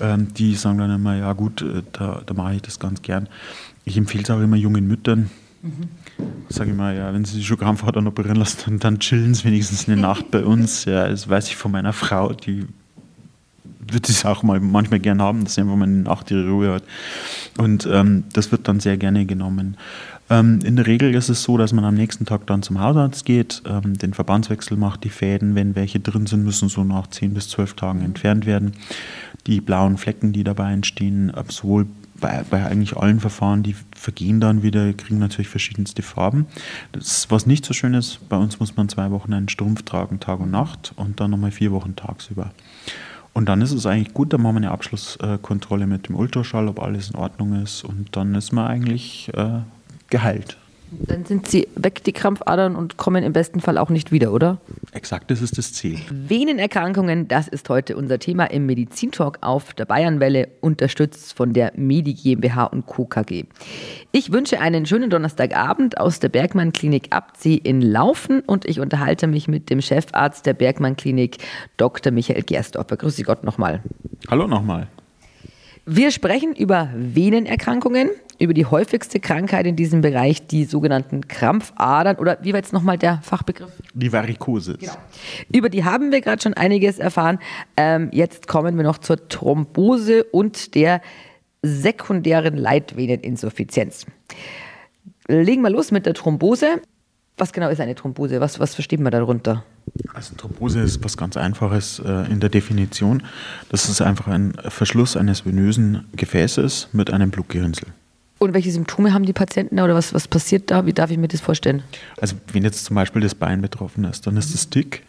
Ähm, 0.00 0.32
die 0.32 0.54
sagen 0.54 0.78
dann 0.78 0.90
immer, 0.90 1.16
ja 1.16 1.34
gut, 1.34 1.60
äh, 1.60 1.82
da, 1.92 2.22
da 2.24 2.32
mache 2.32 2.54
ich 2.54 2.62
das 2.62 2.80
ganz 2.80 3.02
gern. 3.02 3.28
Ich 3.84 3.98
empfehle 3.98 4.24
es 4.24 4.30
auch 4.30 4.40
immer 4.40 4.56
jungen 4.56 4.88
Müttern. 4.88 5.28
Mhm 5.60 5.90
sage 6.48 6.70
ich 6.70 6.76
mal, 6.76 6.96
ja, 6.96 7.12
wenn 7.12 7.24
sie 7.24 7.36
sich 7.36 7.46
schon 7.46 7.58
Krampfadern 7.58 8.06
operieren 8.06 8.36
lassen, 8.36 8.58
dann, 8.64 8.78
dann 8.78 8.98
chillen 8.98 9.34
sie 9.34 9.44
wenigstens 9.44 9.88
eine 9.88 10.00
Nacht 10.00 10.30
bei 10.30 10.44
uns. 10.44 10.84
Ja, 10.84 11.08
das 11.08 11.28
weiß 11.28 11.48
ich 11.48 11.56
von 11.56 11.72
meiner 11.72 11.92
Frau, 11.92 12.32
die 12.32 12.66
würde 13.90 14.10
es 14.10 14.24
auch 14.24 14.42
mal 14.42 14.60
manchmal 14.60 15.00
gern 15.00 15.20
haben, 15.20 15.44
dass 15.44 15.54
sie 15.54 15.60
einfach 15.60 15.76
mal 15.76 15.84
eine 15.84 16.02
Nacht 16.02 16.30
ihre 16.30 16.48
Ruhe 16.48 16.72
hat. 16.74 16.84
Und 17.58 17.88
ähm, 17.90 18.24
das 18.32 18.50
wird 18.50 18.66
dann 18.68 18.80
sehr 18.80 18.96
gerne 18.96 19.26
genommen. 19.26 19.76
Ähm, 20.30 20.60
in 20.64 20.76
der 20.76 20.86
Regel 20.86 21.14
ist 21.14 21.28
es 21.28 21.42
so, 21.42 21.58
dass 21.58 21.72
man 21.72 21.84
am 21.84 21.94
nächsten 21.94 22.24
Tag 22.24 22.46
dann 22.46 22.62
zum 22.62 22.80
Hausarzt 22.80 23.24
geht, 23.24 23.62
ähm, 23.66 23.98
den 23.98 24.14
Verbandswechsel 24.14 24.76
macht, 24.76 25.04
die 25.04 25.10
Fäden, 25.10 25.54
wenn 25.54 25.74
welche 25.74 26.00
drin 26.00 26.26
sind, 26.26 26.44
müssen 26.44 26.68
so 26.68 26.82
nach 26.82 27.08
10 27.08 27.34
bis 27.34 27.48
12 27.50 27.74
Tagen 27.74 28.02
entfernt 28.02 28.46
werden. 28.46 28.72
Die 29.46 29.60
blauen 29.60 29.98
Flecken, 29.98 30.32
die 30.32 30.44
dabei 30.44 30.72
entstehen, 30.72 31.30
sowohl 31.48 31.86
bei, 32.24 32.42
bei, 32.48 32.64
eigentlich 32.64 32.96
allen 32.96 33.20
Verfahren, 33.20 33.62
die 33.62 33.76
vergehen 33.94 34.40
dann 34.40 34.62
wieder, 34.62 34.94
kriegen 34.94 35.18
natürlich 35.18 35.48
verschiedenste 35.48 36.00
Farben. 36.00 36.46
Das, 36.92 37.30
was 37.30 37.44
nicht 37.44 37.66
so 37.66 37.74
schön 37.74 37.92
ist, 37.92 38.26
bei 38.30 38.38
uns 38.38 38.58
muss 38.60 38.76
man 38.76 38.88
zwei 38.88 39.10
Wochen 39.10 39.34
einen 39.34 39.50
Strumpf 39.50 39.82
tragen, 39.82 40.20
Tag 40.20 40.40
und 40.40 40.50
Nacht 40.50 40.94
und 40.96 41.20
dann 41.20 41.30
nochmal 41.30 41.50
vier 41.50 41.70
Wochen 41.70 41.96
tagsüber. 41.96 42.52
Und 43.34 43.46
dann 43.50 43.60
ist 43.60 43.72
es 43.72 43.84
eigentlich 43.84 44.14
gut, 44.14 44.32
dann 44.32 44.40
machen 44.40 44.54
wir 44.54 44.60
eine 44.60 44.70
Abschlusskontrolle 44.70 45.86
mit 45.86 46.08
dem 46.08 46.16
Ultraschall, 46.16 46.66
ob 46.68 46.80
alles 46.80 47.10
in 47.10 47.16
Ordnung 47.16 47.62
ist 47.62 47.84
und 47.84 48.16
dann 48.16 48.34
ist 48.34 48.52
man 48.52 48.68
eigentlich 48.68 49.30
äh, 49.34 49.60
geheilt. 50.08 50.56
Dann 51.00 51.24
sind 51.24 51.48
sie 51.48 51.68
weg, 51.76 52.04
die 52.04 52.12
Krampfadern, 52.12 52.76
und 52.76 52.96
kommen 52.96 53.22
im 53.22 53.32
besten 53.32 53.60
Fall 53.60 53.78
auch 53.78 53.90
nicht 53.90 54.12
wieder, 54.12 54.32
oder? 54.32 54.58
Exakt, 54.92 55.30
das 55.30 55.42
ist 55.42 55.58
das 55.58 55.72
Ziel. 55.72 55.98
Venenerkrankungen, 56.10 57.28
das 57.28 57.48
ist 57.48 57.68
heute 57.68 57.96
unser 57.96 58.18
Thema 58.18 58.44
im 58.44 58.66
Medizintalk 58.66 59.38
auf 59.40 59.74
der 59.74 59.84
Bayernwelle, 59.84 60.48
unterstützt 60.60 61.34
von 61.34 61.52
der 61.52 61.72
Medi 61.76 62.14
GmbH 62.14 62.64
und 62.64 62.86
Co. 62.86 63.04
KG. 63.04 63.44
Ich 64.12 64.32
wünsche 64.32 64.60
einen 64.60 64.86
schönen 64.86 65.10
Donnerstagabend 65.10 65.98
aus 65.98 66.20
der 66.20 66.28
Bergmann 66.28 66.72
Klinik 66.72 67.08
Abzieh 67.10 67.56
in 67.56 67.82
Laufen 67.82 68.40
und 68.40 68.64
ich 68.64 68.80
unterhalte 68.80 69.26
mich 69.26 69.48
mit 69.48 69.70
dem 69.70 69.80
Chefarzt 69.80 70.46
der 70.46 70.54
Bergmann 70.54 70.96
Klinik, 70.96 71.38
Dr. 71.76 72.12
Michael 72.12 72.42
Gerstorfer. 72.42 72.96
Grüße 72.96 73.22
Gott 73.22 73.44
nochmal. 73.44 73.82
Hallo 74.28 74.46
nochmal. 74.46 74.88
Wir 75.86 76.10
sprechen 76.10 76.54
über 76.54 76.88
Venenerkrankungen, 76.94 78.08
über 78.38 78.54
die 78.54 78.64
häufigste 78.64 79.20
Krankheit 79.20 79.66
in 79.66 79.76
diesem 79.76 80.00
Bereich, 80.00 80.46
die 80.46 80.64
sogenannten 80.64 81.28
Krampfadern 81.28 82.16
oder 82.16 82.38
wie 82.40 82.54
war 82.54 82.60
jetzt 82.60 82.72
nochmal 82.72 82.96
der 82.96 83.20
Fachbegriff? 83.22 83.70
Die 83.92 84.10
Varikose. 84.10 84.78
Genau. 84.78 84.94
Über 85.52 85.68
die 85.68 85.84
haben 85.84 86.10
wir 86.10 86.22
gerade 86.22 86.40
schon 86.40 86.54
einiges 86.54 86.98
erfahren. 86.98 87.38
Ähm, 87.76 88.08
jetzt 88.12 88.48
kommen 88.48 88.78
wir 88.78 88.82
noch 88.82 88.96
zur 88.96 89.28
Thrombose 89.28 90.24
und 90.24 90.74
der 90.74 91.02
sekundären 91.60 92.56
Leitveneninsuffizienz. 92.56 94.06
Legen 95.28 95.60
wir 95.60 95.70
los 95.70 95.90
mit 95.90 96.06
der 96.06 96.14
Thrombose. 96.14 96.80
Was 97.36 97.52
genau 97.52 97.68
ist 97.68 97.80
eine 97.80 97.94
Thrombose? 97.94 98.40
Was, 98.40 98.60
was 98.60 98.74
versteht 98.74 99.00
man 99.00 99.10
darunter? 99.10 99.64
Also 100.12 100.34
Thrombose 100.36 100.80
ist 100.80 101.02
was 101.04 101.16
ganz 101.16 101.36
Einfaches 101.36 101.98
äh, 101.98 102.30
in 102.30 102.40
der 102.40 102.48
Definition. 102.48 103.22
Das 103.70 103.88
ist 103.88 104.00
einfach 104.00 104.28
ein 104.28 104.54
Verschluss 104.68 105.16
eines 105.16 105.44
venösen 105.44 106.06
Gefäßes 106.14 106.88
mit 106.92 107.12
einem 107.12 107.30
Blutgerinnsel. 107.30 107.88
Und 108.38 108.54
welche 108.54 108.70
Symptome 108.70 109.12
haben 109.12 109.24
die 109.24 109.32
Patienten 109.32 109.80
oder 109.80 109.94
was, 109.94 110.14
was 110.14 110.28
passiert 110.28 110.70
da? 110.70 110.86
Wie 110.86 110.92
darf 110.92 111.10
ich 111.10 111.18
mir 111.18 111.28
das 111.28 111.40
vorstellen? 111.40 111.82
Also 112.20 112.36
wenn 112.52 112.62
jetzt 112.62 112.84
zum 112.84 112.94
Beispiel 112.94 113.22
das 113.22 113.34
Bein 113.34 113.62
betroffen 113.62 114.04
ist, 114.04 114.26
dann 114.26 114.36
ist 114.36 114.54
es 114.54 114.70
dick, 114.70 115.02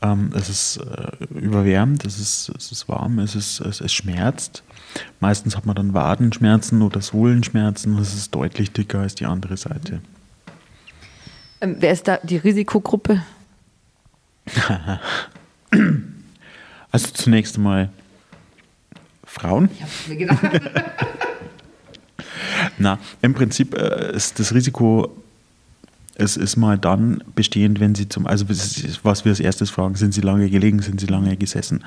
ähm, 0.00 0.30
es 0.34 0.48
ist 0.48 0.76
äh, 0.78 1.24
überwärmt, 1.34 2.04
es 2.04 2.18
ist, 2.18 2.52
es 2.56 2.72
ist 2.72 2.88
warm, 2.88 3.18
es, 3.20 3.34
ist, 3.34 3.60
es, 3.60 3.80
es 3.80 3.92
schmerzt. 3.92 4.62
Meistens 5.20 5.56
hat 5.56 5.66
man 5.66 5.76
dann 5.76 5.94
Wadenschmerzen 5.94 6.82
oder 6.82 7.00
Sohlenschmerzen, 7.00 7.98
es 7.98 8.14
ist 8.14 8.34
deutlich 8.34 8.72
dicker 8.72 9.00
als 9.00 9.14
die 9.14 9.26
andere 9.26 9.56
Seite. 9.56 10.00
Ähm, 11.62 11.76
wer 11.78 11.92
ist 11.92 12.08
da 12.08 12.18
die 12.22 12.36
Risikogruppe? 12.36 13.22
also 16.90 17.08
zunächst 17.14 17.56
einmal 17.56 17.88
Frauen. 19.24 19.70
Ich 19.72 19.82
hab's 19.82 20.08
mir 20.08 20.16
gedacht. 20.16 20.42
Na, 22.78 22.98
im 23.22 23.32
Prinzip 23.34 23.74
äh, 23.74 24.14
ist 24.14 24.40
das 24.40 24.52
Risiko 24.52 25.22
es 26.14 26.36
ist 26.36 26.56
mal 26.56 26.78
dann 26.78 27.22
bestehend, 27.34 27.80
wenn 27.80 27.94
Sie 27.94 28.08
zum, 28.08 28.26
also 28.26 28.46
was 28.48 29.24
wir 29.24 29.32
als 29.32 29.40
erstes 29.40 29.70
fragen, 29.70 29.94
sind 29.94 30.12
Sie 30.12 30.20
lange 30.20 30.50
gelegen, 30.50 30.82
sind 30.82 31.00
Sie 31.00 31.06
lange 31.06 31.36
gesessen? 31.36 31.84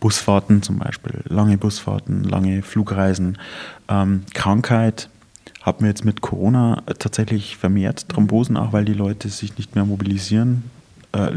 Busfahrten 0.00 0.62
zum 0.62 0.78
Beispiel, 0.78 1.22
lange 1.28 1.58
Busfahrten, 1.58 2.24
lange 2.24 2.62
Flugreisen, 2.62 3.38
ähm, 3.88 4.22
Krankheit, 4.32 5.08
haben 5.64 5.80
wir 5.80 5.88
jetzt 5.88 6.04
mit 6.04 6.20
Corona 6.20 6.82
tatsächlich 6.98 7.56
vermehrt 7.56 8.08
Thrombosen, 8.10 8.56
auch 8.56 8.72
weil 8.72 8.84
die 8.84 8.92
Leute 8.92 9.28
sich 9.30 9.56
nicht 9.56 9.74
mehr 9.74 9.86
mobilisieren 9.86 10.64
äh, 11.12 11.30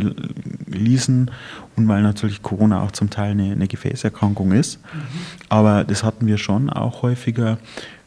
ließen 0.68 1.32
und 1.78 1.88
weil 1.88 2.02
natürlich 2.04 2.42
Corona 2.42 2.84
auch 2.84 2.92
zum 2.92 3.10
Teil 3.10 3.32
eine, 3.32 3.52
eine 3.52 3.68
Gefäßerkrankung 3.68 4.52
ist. 4.52 4.80
Mhm. 4.84 5.00
Aber 5.48 5.86
das 5.86 6.04
hatten 6.04 6.28
wir 6.28 6.38
schon 6.38 6.70
auch 6.70 7.04
häufiger. 7.04 7.58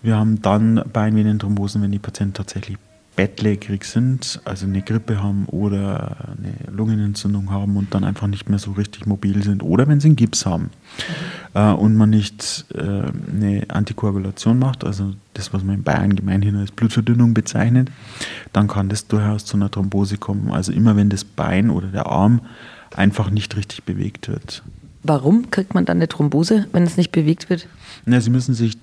Wir 0.02 0.16
haben 0.16 0.42
dann 0.42 0.82
Beinvenenthrombosen, 0.92 1.80
wenn 1.82 1.92
die 1.92 1.98
Patienten 1.98 2.34
tatsächlich 2.34 2.76
bettlägerig 3.16 3.84
sind, 3.84 4.40
also 4.44 4.66
eine 4.66 4.82
Grippe 4.82 5.22
haben 5.22 5.44
oder 5.46 6.34
eine 6.38 6.74
Lungenentzündung 6.74 7.50
haben 7.50 7.76
und 7.76 7.92
dann 7.94 8.04
einfach 8.04 8.26
nicht 8.26 8.48
mehr 8.48 8.58
so 8.58 8.72
richtig 8.72 9.06
mobil 9.06 9.42
sind 9.42 9.62
oder 9.62 9.88
wenn 9.88 10.00
sie 10.00 10.08
einen 10.08 10.16
Gips 10.16 10.46
haben 10.46 10.70
mhm. 11.54 11.60
äh, 11.60 11.72
und 11.72 11.96
man 11.96 12.10
nicht 12.10 12.66
äh, 12.74 12.80
eine 12.80 13.64
Antikoagulation 13.68 14.58
macht, 14.58 14.84
also 14.84 15.12
das, 15.34 15.52
was 15.52 15.62
man 15.64 15.76
in 15.76 15.82
Bayern 15.82 16.14
gemeinhin 16.14 16.56
als 16.56 16.70
Blutverdünnung 16.70 17.34
bezeichnet, 17.34 17.90
dann 18.52 18.68
kann 18.68 18.88
das 18.88 19.06
durchaus 19.06 19.44
zu 19.44 19.56
einer 19.56 19.70
Thrombose 19.70 20.16
kommen. 20.16 20.50
Also 20.50 20.72
immer 20.72 20.96
wenn 20.96 21.08
das 21.08 21.24
Bein 21.24 21.70
oder 21.70 21.88
der 21.88 22.06
Arm 22.06 22.40
einfach 22.94 23.30
nicht 23.30 23.56
richtig 23.56 23.84
bewegt 23.84 24.28
wird. 24.28 24.62
Warum 25.02 25.50
kriegt 25.50 25.74
man 25.74 25.84
dann 25.84 25.98
eine 25.98 26.08
Thrombose, 26.08 26.66
wenn 26.72 26.82
es 26.82 26.96
nicht 26.96 27.12
bewegt 27.12 27.48
wird? 27.48 27.66
Na, 28.04 28.20
Sie 28.20 28.30
müssen 28.30 28.54
sich 28.54 28.76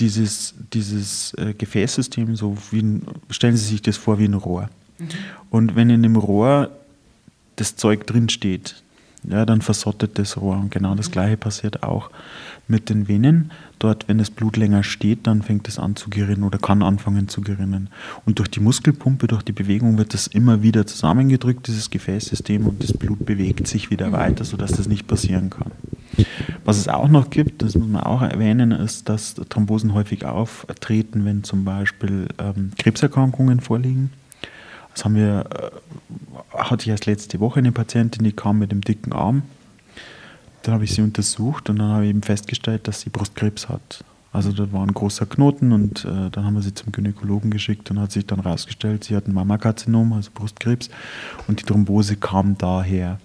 dieses, 0.00 0.54
dieses 0.72 1.34
äh, 1.34 1.54
Gefäßsystem 1.54 2.36
so 2.36 2.56
wie 2.70 2.82
ein, 2.82 3.02
stellen 3.30 3.56
Sie 3.56 3.66
sich 3.66 3.82
das 3.82 3.96
vor 3.96 4.18
wie 4.18 4.24
ein 4.24 4.34
Rohr. 4.34 4.68
Mhm. 4.98 5.08
Und 5.50 5.76
wenn 5.76 5.90
in 5.90 6.02
dem 6.02 6.16
Rohr 6.16 6.70
das 7.56 7.76
Zeug 7.76 8.06
drin 8.06 8.28
steht, 8.28 8.82
ja, 9.24 9.46
dann 9.46 9.62
versottet 9.62 10.18
das 10.18 10.36
Rohr. 10.36 10.56
Und 10.56 10.70
genau 10.70 10.94
das 10.94 11.08
mhm. 11.08 11.12
gleiche 11.12 11.36
passiert 11.36 11.82
auch 11.82 12.10
mit 12.68 12.88
den 12.88 13.08
Venen. 13.08 13.50
Dort, 13.78 14.08
wenn 14.08 14.18
das 14.18 14.30
Blut 14.30 14.56
länger 14.56 14.82
steht, 14.82 15.26
dann 15.26 15.42
fängt 15.42 15.68
es 15.68 15.78
an 15.78 15.96
zu 15.96 16.10
gerinnen 16.10 16.44
oder 16.44 16.58
kann 16.58 16.82
anfangen 16.82 17.28
zu 17.28 17.40
gerinnen. 17.40 17.88
Und 18.24 18.38
durch 18.38 18.48
die 18.48 18.60
Muskelpumpe, 18.60 19.26
durch 19.26 19.42
die 19.42 19.52
Bewegung 19.52 19.98
wird 19.98 20.14
das 20.14 20.26
immer 20.26 20.62
wieder 20.62 20.86
zusammengedrückt, 20.86 21.66
dieses 21.66 21.90
Gefäßsystem, 21.90 22.66
und 22.66 22.82
das 22.82 22.92
Blut 22.92 23.26
bewegt 23.26 23.66
sich 23.66 23.90
wieder 23.90 24.12
weiter, 24.12 24.44
sodass 24.44 24.72
das 24.72 24.88
nicht 24.88 25.06
passieren 25.06 25.50
kann. 25.50 25.72
Was 26.64 26.78
es 26.78 26.88
auch 26.88 27.08
noch 27.08 27.30
gibt, 27.30 27.62
das 27.62 27.74
muss 27.74 27.88
man 27.88 28.02
auch 28.02 28.22
erwähnen, 28.22 28.72
ist, 28.72 29.08
dass 29.08 29.34
Thrombosen 29.34 29.94
häufig 29.94 30.24
auftreten, 30.24 31.24
wenn 31.24 31.44
zum 31.44 31.64
Beispiel 31.64 32.28
ähm, 32.38 32.70
Krebserkrankungen 32.78 33.60
vorliegen. 33.60 34.10
Das 34.94 35.04
haben 35.04 35.16
wir, 35.16 35.44
äh, 35.50 36.56
hatte 36.56 36.82
ich 36.82 36.88
erst 36.88 37.06
letzte 37.06 37.40
Woche 37.40 37.58
eine 37.58 37.72
Patientin, 37.72 38.24
die 38.24 38.32
kam 38.32 38.60
mit 38.60 38.70
dem 38.70 38.80
dicken 38.80 39.12
Arm. 39.12 39.42
Dann 40.64 40.74
habe 40.74 40.84
ich 40.84 40.94
sie 40.94 41.02
untersucht 41.02 41.70
und 41.70 41.78
dann 41.78 41.88
habe 41.90 42.04
ich 42.04 42.10
eben 42.10 42.22
festgestellt, 42.22 42.88
dass 42.88 43.02
sie 43.02 43.10
Brustkrebs 43.10 43.68
hat. 43.68 44.04
Also 44.34 44.50
da 44.50 44.72
war 44.72 44.82
ein 44.82 44.92
großer 44.92 45.26
Knoten 45.26 45.70
und 45.70 46.04
äh, 46.04 46.28
dann 46.32 46.44
haben 46.44 46.54
wir 46.54 46.62
sie 46.62 46.74
zum 46.74 46.90
Gynäkologen 46.90 47.52
geschickt 47.52 47.88
und 47.92 48.00
hat 48.00 48.10
sich 48.10 48.26
dann 48.26 48.42
herausgestellt, 48.42 49.04
sie 49.04 49.14
hat 49.14 49.28
ein 49.28 49.32
Mammakarzinom, 49.32 50.12
also 50.12 50.32
Brustkrebs 50.34 50.90
und 51.46 51.60
die 51.60 51.64
Thrombose 51.64 52.16
kam 52.16 52.58
daher. 52.58 53.20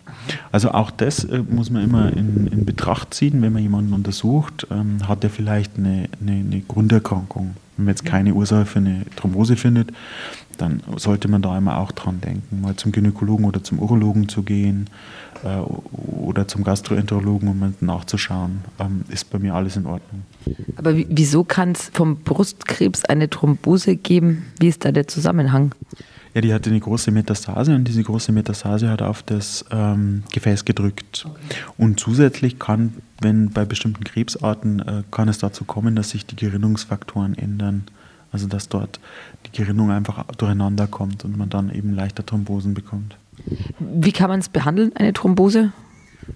Also 0.52 0.70
auch 0.70 0.92
das 0.92 1.24
äh, 1.24 1.40
muss 1.50 1.72
man 1.72 1.84
immer 1.84 2.14
in, 2.16 2.46
in, 2.46 2.64
Betracht 2.64 3.16
ziehen, 3.16 3.42
wenn 3.42 3.54
man 3.54 3.64
jemanden 3.64 3.94
untersucht, 3.94 4.68
ähm, 4.70 5.08
hat 5.08 5.24
er 5.24 5.32
vielleicht 5.32 5.80
eine, 5.80 6.10
eine, 6.22 6.32
eine 6.34 6.62
Grunderkrankung. 6.62 7.56
Wenn 7.80 7.86
man 7.86 7.94
jetzt 7.94 8.04
keine 8.04 8.34
Ursache 8.34 8.66
für 8.66 8.80
eine 8.80 9.06
Thrombose 9.16 9.56
findet, 9.56 9.94
dann 10.58 10.84
sollte 10.98 11.30
man 11.30 11.42
da 11.42 11.58
immer 11.58 11.78
auch 11.78 11.94
dran 11.94 12.20
denken, 12.20 12.60
mal 12.60 12.76
zum 12.76 12.92
Gynäkologen 12.92 13.46
oder 13.46 13.64
zum 13.64 13.80
Urologen 13.80 14.28
zu 14.28 14.44
gehen 14.44 14.90
äh, 15.46 15.60
oder 15.60 16.46
zum 16.46 16.66
Gastroenterologen, 16.66 17.48
um 17.48 17.74
nachzuschauen, 17.80 18.66
ähm, 18.80 19.06
ist 19.08 19.30
bei 19.30 19.40
mir 19.40 19.56
alles 19.56 19.78
in 19.78 19.86
Ordnung. 19.86 20.24
Aber 20.76 20.94
wieso 20.94 21.46
kann 21.46 21.72
es 21.72 21.90
vom 21.94 22.18
Brustkrebs 22.18 23.06
eine 23.06 23.30
Thrombose 23.30 23.96
geben? 23.96 24.48
Wie 24.60 24.68
ist 24.68 24.84
da 24.84 24.92
der 24.92 25.08
Zusammenhang? 25.08 25.74
Ja, 26.34 26.42
die 26.42 26.54
hatte 26.54 26.70
eine 26.70 26.80
große 26.80 27.12
Metastase 27.12 27.74
und 27.74 27.86
diese 27.86 28.04
große 28.04 28.32
Metastase 28.32 28.90
hat 28.90 29.02
auf 29.02 29.24
das 29.24 29.66
ähm, 29.72 30.24
Gefäß 30.32 30.64
gedrückt. 30.64 31.26
Okay. 31.28 31.40
Und 31.78 32.00
zusätzlich 32.00 32.60
kann, 32.60 32.94
wenn 33.20 33.50
bei 33.50 33.66
bestimmten 33.66 34.04
Krebsarten, 34.04 34.80
äh, 34.80 35.04
kann 35.10 35.28
es 35.28 35.40
dazu 35.40 35.64
kommen, 35.64 35.96
dass 35.96 36.12
sich 36.12 36.26
die 36.26 36.36
Gerinnungsfaktoren 36.36 37.38
ändern. 37.38 37.84
Also 38.32 38.48
dass 38.48 38.70
dort 38.70 39.00
die 39.48 39.58
Gerinnung 39.58 39.90
einfach 39.90 40.24
durcheinander 40.38 40.86
kommt 40.86 41.26
und 41.26 41.36
man 41.36 41.50
dann 41.50 41.74
eben 41.74 41.94
leichter 41.94 42.24
Thrombosen 42.24 42.76
bekommt. 42.76 43.18
Wie 43.80 44.12
kann 44.12 44.30
man 44.30 44.40
es 44.40 44.50
behandeln, 44.50 44.96
eine 44.96 45.14
Thrombose? 45.14 45.72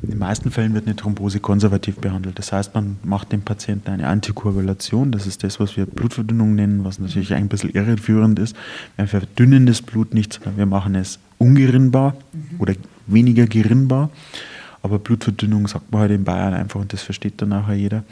In 0.01 0.09
den 0.09 0.19
meisten 0.19 0.49
Fällen 0.51 0.73
wird 0.73 0.85
eine 0.85 0.95
Thrombose 0.95 1.39
konservativ 1.39 1.97
behandelt. 1.97 2.39
Das 2.39 2.51
heißt, 2.51 2.73
man 2.73 2.97
macht 3.03 3.31
dem 3.31 3.41
Patienten 3.41 3.91
eine 3.91 4.07
Antikoagulation. 4.07 5.11
Das 5.11 5.27
ist 5.27 5.43
das, 5.43 5.59
was 5.59 5.77
wir 5.77 5.85
Blutverdünnung 5.85 6.55
nennen, 6.55 6.83
was 6.83 6.99
natürlich 6.99 7.33
ein 7.33 7.49
bisschen 7.49 7.69
irreführend 7.71 8.39
ist. 8.39 8.55
Wir 8.95 9.07
verdünnen 9.07 9.65
das 9.65 9.81
Blut 9.81 10.13
nicht, 10.13 10.33
sondern 10.33 10.57
wir 10.57 10.65
machen 10.65 10.95
es 10.95 11.19
ungerinnbar 11.37 12.15
mhm. 12.31 12.59
oder 12.59 12.73
weniger 13.07 13.45
gerinnbar. 13.45 14.09
Aber 14.81 14.99
Blutverdünnung 14.99 15.67
sagt 15.67 15.91
man 15.91 16.01
halt 16.01 16.11
in 16.11 16.23
Bayern 16.25 16.53
einfach 16.53 16.79
und 16.81 16.91
das 16.91 17.01
versteht 17.01 17.41
dann 17.41 17.49
nachher 17.49 17.75
jeder. 17.75 18.03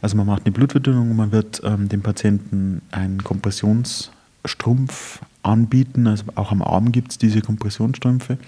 Also 0.00 0.16
man 0.16 0.26
macht 0.26 0.44
eine 0.44 0.52
Blutverdünnung 0.52 1.10
und 1.10 1.16
man 1.16 1.32
wird 1.32 1.60
ähm, 1.64 1.88
dem 1.88 2.02
Patienten 2.02 2.80
einen 2.92 3.24
Kompressionsstrumpf 3.24 5.20
anbieten. 5.42 6.06
Also 6.06 6.24
auch 6.36 6.52
am 6.52 6.62
Arm 6.62 6.92
gibt 6.92 7.10
es 7.10 7.18
diese 7.18 7.40
Kompressionsstrümpfe. 7.40 8.38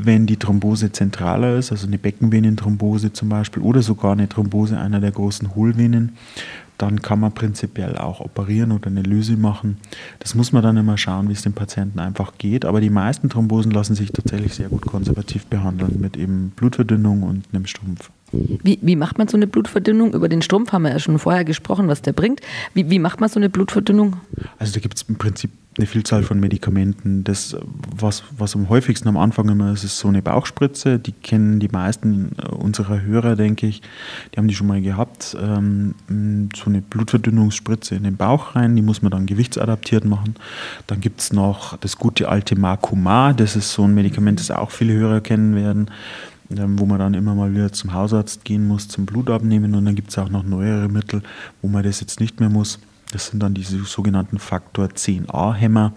Wenn 0.00 0.26
die 0.26 0.36
Thrombose 0.36 0.92
zentraler 0.92 1.56
ist, 1.56 1.72
also 1.72 1.88
eine 1.88 1.98
Beckenvenenthrombose 1.98 3.12
zum 3.12 3.28
Beispiel 3.28 3.62
oder 3.62 3.82
sogar 3.82 4.12
eine 4.12 4.28
Thrombose 4.28 4.78
einer 4.78 5.00
der 5.00 5.10
großen 5.10 5.56
Hohlvenen, 5.56 6.12
dann 6.78 7.02
kann 7.02 7.18
man 7.18 7.32
prinzipiell 7.32 7.98
auch 7.98 8.20
operieren 8.20 8.70
oder 8.70 8.86
eine 8.86 9.02
Lyse 9.02 9.36
machen. 9.36 9.78
Das 10.20 10.36
muss 10.36 10.52
man 10.52 10.62
dann 10.62 10.76
immer 10.76 10.96
schauen, 10.96 11.28
wie 11.28 11.32
es 11.32 11.42
dem 11.42 11.52
Patienten 11.52 11.98
einfach 11.98 12.34
geht. 12.38 12.64
Aber 12.64 12.80
die 12.80 12.90
meisten 12.90 13.28
Thrombosen 13.28 13.72
lassen 13.72 13.96
sich 13.96 14.12
tatsächlich 14.12 14.54
sehr 14.54 14.68
gut 14.68 14.82
konservativ 14.82 15.46
behandeln 15.46 16.00
mit 16.00 16.16
eben 16.16 16.52
Blutverdünnung 16.54 17.24
und 17.24 17.46
einem 17.52 17.66
Strumpf. 17.66 18.10
Wie, 18.32 18.78
wie 18.82 18.96
macht 18.96 19.18
man 19.18 19.28
so 19.28 19.36
eine 19.36 19.46
Blutverdünnung? 19.46 20.12
Über 20.14 20.28
den 20.28 20.42
Strumpf 20.42 20.72
haben 20.72 20.82
wir 20.82 20.90
ja 20.90 20.98
schon 20.98 21.18
vorher 21.18 21.44
gesprochen, 21.44 21.88
was 21.88 22.02
der 22.02 22.12
bringt. 22.12 22.40
Wie, 22.74 22.90
wie 22.90 22.98
macht 22.98 23.20
man 23.20 23.28
so 23.28 23.40
eine 23.40 23.48
Blutverdünnung? 23.48 24.16
Also 24.58 24.74
da 24.74 24.80
gibt 24.80 24.96
es 24.96 25.02
im 25.02 25.16
Prinzip 25.16 25.50
eine 25.78 25.86
Vielzahl 25.86 26.22
von 26.24 26.40
Medikamenten. 26.40 27.24
Das, 27.24 27.56
was, 27.96 28.24
was 28.36 28.54
am 28.54 28.68
häufigsten 28.68 29.08
am 29.08 29.16
Anfang 29.16 29.48
immer 29.48 29.72
ist, 29.72 29.84
ist 29.84 29.98
so 29.98 30.08
eine 30.08 30.22
Bauchspritze. 30.22 30.98
Die 30.98 31.12
kennen 31.12 31.60
die 31.60 31.68
meisten 31.68 32.32
unserer 32.50 33.02
Hörer, 33.02 33.36
denke 33.36 33.66
ich. 33.66 33.80
Die 34.34 34.38
haben 34.38 34.48
die 34.48 34.54
schon 34.54 34.66
mal 34.66 34.82
gehabt. 34.82 35.36
Ähm, 35.40 35.94
so 36.54 36.66
eine 36.66 36.82
Blutverdünnungsspritze 36.82 37.94
in 37.94 38.02
den 38.02 38.16
Bauch 38.16 38.56
rein. 38.56 38.76
Die 38.76 38.82
muss 38.82 39.02
man 39.02 39.12
dann 39.12 39.26
gewichtsadaptiert 39.26 40.04
machen. 40.04 40.34
Dann 40.86 41.00
gibt 41.00 41.20
es 41.20 41.32
noch 41.32 41.76
das 41.78 41.96
gute 41.96 42.28
alte 42.28 42.56
Marcumar. 42.56 43.32
Das 43.32 43.56
ist 43.56 43.72
so 43.72 43.84
ein 43.84 43.94
Medikament, 43.94 44.40
das 44.40 44.50
auch 44.50 44.72
viele 44.72 44.94
Hörer 44.94 45.20
kennen 45.20 45.54
werden 45.54 45.90
wo 46.50 46.86
man 46.86 46.98
dann 46.98 47.14
immer 47.14 47.34
mal 47.34 47.54
wieder 47.54 47.72
zum 47.72 47.92
Hausarzt 47.92 48.44
gehen 48.44 48.66
muss, 48.66 48.88
zum 48.88 49.06
Blut 49.06 49.30
abnehmen. 49.30 49.74
Und 49.74 49.84
dann 49.84 49.94
gibt 49.94 50.10
es 50.10 50.18
auch 50.18 50.30
noch 50.30 50.44
neuere 50.44 50.88
Mittel, 50.88 51.22
wo 51.62 51.68
man 51.68 51.82
das 51.82 52.00
jetzt 52.00 52.20
nicht 52.20 52.40
mehr 52.40 52.48
muss. 52.48 52.78
Das 53.12 53.28
sind 53.28 53.42
dann 53.42 53.54
diese 53.54 53.78
sogenannten 53.84 54.38
Faktor 54.38 54.86
10a-Hämmer. 54.86 55.92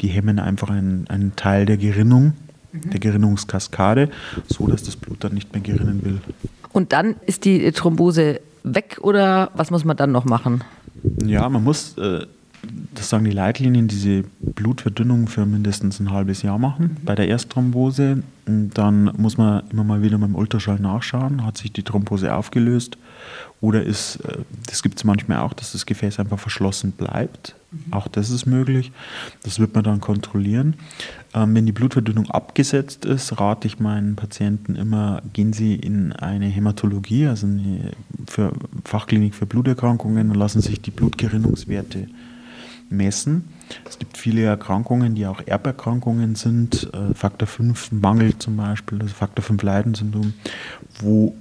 Die 0.00 0.08
hemmen 0.08 0.38
einfach 0.38 0.70
einen, 0.70 1.06
einen 1.08 1.34
Teil 1.34 1.66
der 1.66 1.76
Gerinnung, 1.76 2.34
mhm. 2.72 2.90
der 2.90 3.00
Gerinnungskaskade, 3.00 4.10
so 4.46 4.66
dass 4.66 4.82
das 4.82 4.96
Blut 4.96 5.24
dann 5.24 5.34
nicht 5.34 5.52
mehr 5.52 5.62
gerinnen 5.62 6.04
will. 6.04 6.20
Und 6.72 6.92
dann 6.92 7.16
ist 7.26 7.44
die 7.44 7.70
Thrombose 7.72 8.40
weg 8.62 8.98
oder 9.02 9.50
was 9.54 9.70
muss 9.70 9.84
man 9.84 9.96
dann 9.96 10.12
noch 10.12 10.24
machen? 10.24 10.62
Ja, 11.24 11.48
man 11.48 11.64
muss, 11.64 11.98
äh, 11.98 12.26
das 12.94 13.08
sagen 13.08 13.24
die 13.24 13.32
Leitlinien, 13.32 13.88
diese 13.88 14.24
Blutverdünnung 14.40 15.26
für 15.26 15.46
mindestens 15.46 15.98
ein 15.98 16.10
halbes 16.10 16.42
Jahr 16.42 16.58
machen 16.58 16.96
bei 17.04 17.14
der 17.14 17.28
Erstthrombose. 17.28 18.22
Und 18.46 18.70
dann 18.74 19.12
muss 19.16 19.36
man 19.36 19.62
immer 19.70 19.84
mal 19.84 20.02
wieder 20.02 20.18
mit 20.18 20.28
dem 20.28 20.34
Ultraschall 20.34 20.78
nachschauen, 20.78 21.44
hat 21.44 21.58
sich 21.58 21.72
die 21.72 21.82
Thrombose 21.82 22.34
aufgelöst 22.34 22.98
oder 23.60 23.82
ist, 23.82 24.16
äh, 24.16 24.38
das 24.66 24.82
gibt 24.82 24.98
es 24.98 25.04
manchmal 25.04 25.38
auch, 25.38 25.52
dass 25.52 25.72
das 25.72 25.86
Gefäß 25.86 26.18
einfach 26.18 26.38
verschlossen 26.38 26.92
bleibt. 26.92 27.54
Mhm. 27.70 27.92
Auch 27.92 28.08
das 28.08 28.30
ist 28.30 28.46
möglich. 28.46 28.90
Das 29.44 29.60
wird 29.60 29.74
man 29.74 29.84
dann 29.84 30.00
kontrollieren. 30.00 30.74
Ähm, 31.34 31.54
wenn 31.54 31.66
die 31.66 31.72
Blutverdünnung 31.72 32.28
abgesetzt 32.30 33.04
ist, 33.04 33.40
rate 33.40 33.68
ich 33.68 33.78
meinen 33.78 34.16
Patienten 34.16 34.74
immer, 34.74 35.22
gehen 35.32 35.52
Sie 35.52 35.76
in 35.76 36.12
eine 36.12 36.46
Hämatologie, 36.46 37.28
also 37.28 37.46
eine 37.46 37.92
für 38.26 38.52
Fachklinik 38.84 39.34
für 39.34 39.46
Bluterkrankungen 39.46 40.30
und 40.30 40.36
lassen 40.36 40.60
sich 40.60 40.80
die 40.80 40.90
Blutgerinnungswerte 40.90 42.08
messen. 42.92 43.48
Es 43.88 43.98
gibt 43.98 44.18
viele 44.18 44.42
Erkrankungen, 44.42 45.14
die 45.14 45.26
auch 45.26 45.40
Erberkrankungen 45.46 46.34
sind, 46.34 46.90
äh, 46.92 47.14
Faktor 47.14 47.48
5 47.48 47.92
Mangel 47.92 48.36
zum 48.38 48.56
Beispiel, 48.56 49.00
also 49.00 49.14
Faktor 49.14 49.42
5 49.44 49.62
Leidensyndrom, 49.62 50.34
wo, 51.00 51.34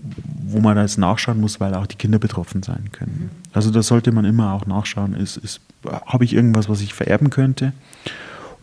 wo 0.44 0.60
man 0.60 0.78
jetzt 0.78 0.98
nachschauen 0.98 1.42
muss, 1.42 1.60
weil 1.60 1.74
auch 1.74 1.88
die 1.88 1.98
Kinder 1.98 2.20
betroffen 2.20 2.64
sein 2.64 2.90
können. 2.92 3.32
Also 3.54 3.70
da 3.72 3.84
sollte 3.84 4.12
man 4.12 4.26
immer 4.26 4.54
auch 4.54 4.66
nachschauen, 4.66 5.14
ist, 5.14 5.38
ist, 5.38 5.62
habe 6.06 6.24
ich 6.24 6.34
irgendwas, 6.34 6.70
was 6.70 6.82
ich 6.82 6.94
vererben 6.94 7.30
könnte? 7.30 7.74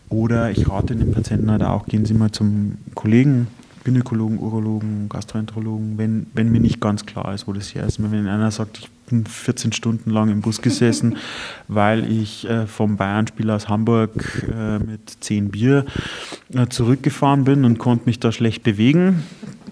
Oder 0.09 0.49
ich 0.49 0.67
rate 0.67 0.95
den 0.95 1.11
Patienten 1.11 1.51
halt 1.51 1.61
auch, 1.61 1.85
gehen 1.85 2.05
Sie 2.05 2.15
mal 2.15 2.31
zum 2.31 2.79
Kollegen, 2.95 3.47
Gynäkologen, 3.83 4.39
Urologen, 4.39 5.07
Gastroenterologen, 5.07 5.97
wenn, 5.97 6.27
wenn 6.33 6.51
mir 6.51 6.59
nicht 6.59 6.81
ganz 6.81 7.05
klar 7.05 7.33
ist, 7.33 7.47
wo 7.47 7.53
das 7.53 7.73
her 7.73 7.85
ist. 7.85 8.01
Wenn 8.01 8.27
einer 8.27 8.51
sagt, 8.51 8.79
ich 8.79 8.89
14 9.25 9.71
Stunden 9.71 10.09
lang 10.09 10.29
im 10.29 10.41
Bus 10.41 10.61
gesessen, 10.61 11.17
weil 11.67 12.09
ich 12.09 12.49
äh, 12.49 12.67
vom 12.67 12.97
Bayern-Spiel 12.97 13.49
aus 13.49 13.69
Hamburg 13.69 14.47
äh, 14.51 14.79
mit 14.79 15.09
10 15.19 15.49
Bier 15.49 15.85
äh, 16.53 16.67
zurückgefahren 16.67 17.43
bin 17.43 17.65
und 17.65 17.77
konnte 17.77 18.05
mich 18.05 18.19
da 18.19 18.31
schlecht 18.31 18.63
bewegen. 18.63 19.23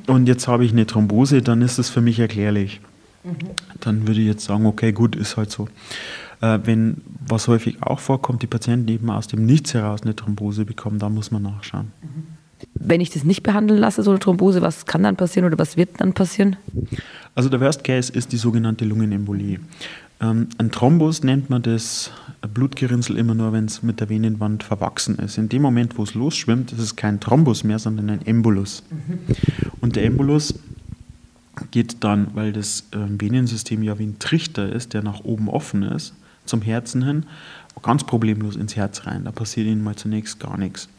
Und 0.07 0.27
jetzt 0.27 0.47
habe 0.47 0.65
ich 0.65 0.71
eine 0.71 0.85
Thrombose, 0.85 1.41
dann 1.41 1.61
ist 1.61 1.79
das 1.79 1.89
für 1.89 2.01
mich 2.01 2.19
erklärlich. 2.19 2.79
Mhm. 3.23 3.37
Dann 3.81 4.07
würde 4.07 4.21
ich 4.21 4.27
jetzt 4.27 4.45
sagen, 4.45 4.65
okay, 4.65 4.91
gut, 4.91 5.15
ist 5.15 5.37
halt 5.37 5.51
so. 5.51 5.67
Wenn, 6.39 7.01
was 7.27 7.47
häufig 7.47 7.81
auch 7.81 7.99
vorkommt, 7.99 8.43
die 8.43 8.47
Patienten 8.47 8.87
eben 8.89 9.09
aus 9.09 9.27
dem 9.27 9.47
Nichts 9.47 9.73
heraus 9.73 10.03
eine 10.03 10.15
Thrombose 10.15 10.65
bekommen, 10.65 10.99
da 10.99 11.09
muss 11.09 11.31
man 11.31 11.41
nachschauen. 11.41 11.91
Mhm. 12.03 12.36
Wenn 12.73 13.01
ich 13.01 13.09
das 13.09 13.23
nicht 13.23 13.43
behandeln 13.43 13.79
lasse, 13.79 14.03
so 14.03 14.11
eine 14.11 14.19
Thrombose, 14.19 14.61
was 14.61 14.85
kann 14.85 15.03
dann 15.03 15.15
passieren 15.15 15.45
oder 15.45 15.57
was 15.57 15.77
wird 15.77 15.99
dann 15.99 16.13
passieren? 16.13 16.55
Also 17.35 17.49
der 17.49 17.59
Worst 17.59 17.83
Case 17.83 18.11
ist 18.11 18.31
die 18.31 18.37
sogenannte 18.37 18.85
Lungenembolie. 18.85 19.59
Ähm, 20.19 20.47
ein 20.57 20.71
Thrombus 20.71 21.23
nennt 21.23 21.49
man 21.49 21.61
das 21.61 22.11
Blutgerinnsel 22.53 23.17
immer 23.17 23.35
nur, 23.35 23.53
wenn 23.53 23.65
es 23.65 23.83
mit 23.83 23.99
der 23.99 24.09
Venenwand 24.09 24.63
verwachsen 24.63 25.17
ist. 25.19 25.37
In 25.37 25.49
dem 25.49 25.61
Moment, 25.61 25.97
wo 25.97 26.03
es 26.03 26.13
losschwimmt, 26.13 26.71
ist 26.71 26.79
es 26.79 26.95
kein 26.95 27.19
Thrombus 27.19 27.63
mehr, 27.63 27.79
sondern 27.79 28.09
ein 28.09 28.25
Embolus. 28.25 28.83
Mhm. 28.89 29.19
Und 29.81 29.95
der 29.95 30.05
Embolus 30.05 30.55
geht 31.71 32.03
dann, 32.03 32.27
weil 32.33 32.53
das 32.53 32.85
äh, 32.91 32.97
Venensystem 32.97 33.83
ja 33.83 33.97
wie 33.99 34.05
ein 34.05 34.19
Trichter 34.19 34.71
ist, 34.71 34.93
der 34.93 35.03
nach 35.03 35.23
oben 35.23 35.49
offen 35.49 35.83
ist, 35.83 36.13
zum 36.45 36.61
Herzen 36.61 37.03
hin, 37.03 37.25
ganz 37.81 38.03
problemlos 38.03 38.55
ins 38.55 38.75
Herz 38.75 39.05
rein. 39.05 39.25
Da 39.25 39.31
passiert 39.31 39.67
ihnen 39.67 39.83
mal 39.83 39.95
zunächst 39.95 40.39
gar 40.39 40.57
nichts. 40.57 40.89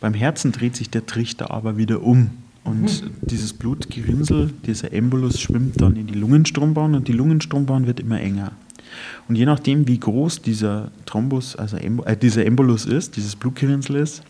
Beim 0.00 0.14
Herzen 0.14 0.52
dreht 0.52 0.76
sich 0.76 0.90
der 0.90 1.06
Trichter 1.06 1.50
aber 1.50 1.76
wieder 1.76 2.02
um. 2.02 2.30
Und 2.64 3.02
mhm. 3.02 3.10
dieses 3.22 3.52
Blutgerinnsel, 3.52 4.52
dieser 4.66 4.92
Embolus 4.92 5.40
schwimmt 5.40 5.80
dann 5.80 5.94
in 5.96 6.08
die 6.08 6.14
Lungenstrombahn 6.14 6.96
und 6.96 7.06
die 7.06 7.12
Lungenstrombahn 7.12 7.86
wird 7.86 8.00
immer 8.00 8.20
enger. 8.20 8.52
Und 9.28 9.36
je 9.36 9.46
nachdem, 9.46 9.86
wie 9.86 9.98
groß 9.98 10.42
dieser 10.42 10.90
Thrombus, 11.06 11.54
also 11.54 11.76
äh, 11.76 12.16
dieser 12.16 12.44
Embolus 12.44 12.84
ist, 12.84 13.16
dieses 13.16 13.36
Blutgerinnsel 13.36 13.96
ist, 13.96 14.22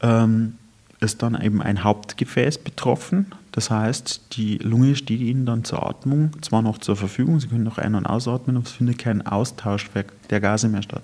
ähm, 0.00 0.54
ist 1.00 1.22
dann 1.22 1.40
eben 1.40 1.60
ein 1.60 1.82
Hauptgefäß 1.82 2.58
betroffen. 2.58 3.26
Das 3.52 3.70
heißt, 3.70 4.36
die 4.36 4.58
Lunge 4.58 4.94
steht 4.94 5.20
Ihnen 5.20 5.44
dann 5.44 5.64
zur 5.64 5.86
Atmung 5.86 6.30
zwar 6.42 6.62
noch 6.62 6.78
zur 6.78 6.96
Verfügung, 6.96 7.40
Sie 7.40 7.48
können 7.48 7.64
noch 7.64 7.78
ein- 7.78 7.94
und 7.94 8.06
ausatmen, 8.06 8.56
aber 8.56 8.66
es 8.66 8.72
findet 8.72 8.98
kein 8.98 9.26
Austausch 9.26 9.90
der 10.30 10.40
Gase 10.40 10.68
mehr 10.68 10.82
statt. 10.82 11.02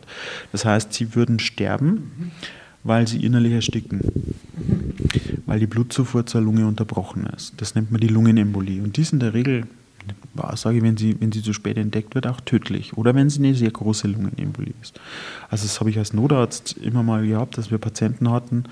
Das 0.53 0.64
heißt, 0.64 0.92
Sie 0.92 1.14
würden 1.14 1.40
sterben. 1.40 2.12
Mhm 2.18 2.31
weil 2.84 3.06
sie 3.06 3.24
innerlich 3.24 3.52
ersticken, 3.52 4.00
weil 5.46 5.60
die 5.60 5.66
Blutzufuhr 5.66 6.26
zur 6.26 6.40
Lunge 6.40 6.66
unterbrochen 6.66 7.26
ist. 7.26 7.54
Das 7.58 7.74
nennt 7.74 7.90
man 7.92 8.00
die 8.00 8.08
Lungenembolie. 8.08 8.82
Und 8.82 8.96
die 8.96 9.02
ist 9.02 9.12
in 9.12 9.20
der 9.20 9.34
Regel, 9.34 9.64
sage 10.54 10.78
ich, 10.78 10.82
wenn 10.82 10.96
sie, 10.96 11.16
wenn 11.20 11.32
sie 11.32 11.42
zu 11.42 11.52
spät 11.52 11.76
entdeckt 11.76 12.14
wird, 12.14 12.26
auch 12.26 12.40
tödlich. 12.40 12.96
Oder 12.96 13.14
wenn 13.14 13.30
sie 13.30 13.38
eine 13.40 13.54
sehr 13.54 13.70
große 13.70 14.08
Lungenembolie 14.08 14.74
ist. 14.82 15.00
Also 15.50 15.64
das 15.64 15.78
habe 15.80 15.90
ich 15.90 15.98
als 15.98 16.12
Notarzt 16.12 16.76
immer 16.78 17.02
mal 17.02 17.26
gehabt, 17.26 17.58
dass 17.58 17.70
wir 17.70 17.78
Patienten 17.78 18.30
hatten, 18.30 18.64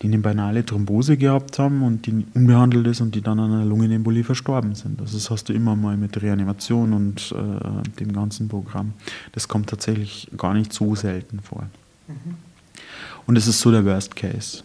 die 0.00 0.08
eine 0.08 0.18
banale 0.18 0.66
Thrombose 0.66 1.16
gehabt 1.16 1.60
haben 1.60 1.82
und 1.82 2.06
die 2.06 2.26
unbehandelt 2.34 2.88
ist 2.88 3.00
und 3.00 3.14
die 3.14 3.20
dann 3.20 3.38
an 3.38 3.52
einer 3.52 3.64
Lungenembolie 3.64 4.24
verstorben 4.24 4.74
sind. 4.74 5.00
Also 5.00 5.16
das 5.16 5.30
hast 5.30 5.48
du 5.48 5.52
immer 5.52 5.76
mal 5.76 5.96
mit 5.96 6.20
Reanimation 6.20 6.92
und 6.92 7.32
äh, 7.32 8.00
dem 8.00 8.12
ganzen 8.12 8.48
Programm. 8.48 8.94
Das 9.30 9.46
kommt 9.46 9.68
tatsächlich 9.68 10.28
gar 10.36 10.54
nicht 10.54 10.72
so 10.72 10.96
selten 10.96 11.38
vor. 11.40 11.68
Mhm. 12.08 12.34
Und 13.26 13.36
es 13.36 13.46
ist 13.46 13.60
so 13.60 13.70
der 13.70 13.84
Worst 13.84 14.16
Case, 14.16 14.62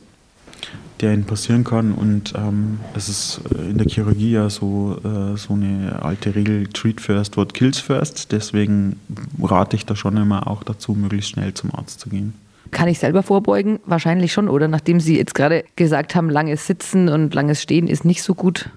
der 1.01 1.13
ihnen 1.13 1.25
passieren 1.25 1.63
kann. 1.63 1.93
Und 1.93 2.33
ähm, 2.35 2.79
es 2.95 3.09
ist 3.09 3.41
äh, 3.53 3.69
in 3.69 3.77
der 3.77 3.87
Chirurgie 3.87 4.31
ja 4.31 4.49
so, 4.49 4.99
äh, 5.03 5.37
so 5.37 5.53
eine 5.53 5.99
alte 6.01 6.35
Regel, 6.35 6.67
treat 6.67 7.01
first, 7.01 7.37
what 7.37 7.53
kills 7.53 7.79
first. 7.79 8.31
Deswegen 8.31 8.99
rate 9.41 9.75
ich 9.75 9.85
da 9.85 9.95
schon 9.95 10.17
immer 10.17 10.47
auch 10.47 10.63
dazu, 10.63 10.93
möglichst 10.93 11.31
schnell 11.31 11.53
zum 11.53 11.73
Arzt 11.73 11.99
zu 11.99 12.09
gehen. 12.09 12.33
Kann 12.71 12.87
ich 12.87 12.99
selber 12.99 13.23
vorbeugen? 13.23 13.79
Wahrscheinlich 13.85 14.33
schon, 14.33 14.49
oder? 14.49 14.67
Nachdem 14.67 14.99
Sie 14.99 15.17
jetzt 15.17 15.35
gerade 15.35 15.63
gesagt 15.75 16.15
haben, 16.15 16.29
langes 16.29 16.67
Sitzen 16.67 17.09
und 17.09 17.33
langes 17.33 17.61
Stehen 17.61 17.87
ist 17.87 18.05
nicht 18.05 18.23
so 18.23 18.35
gut. 18.35 18.69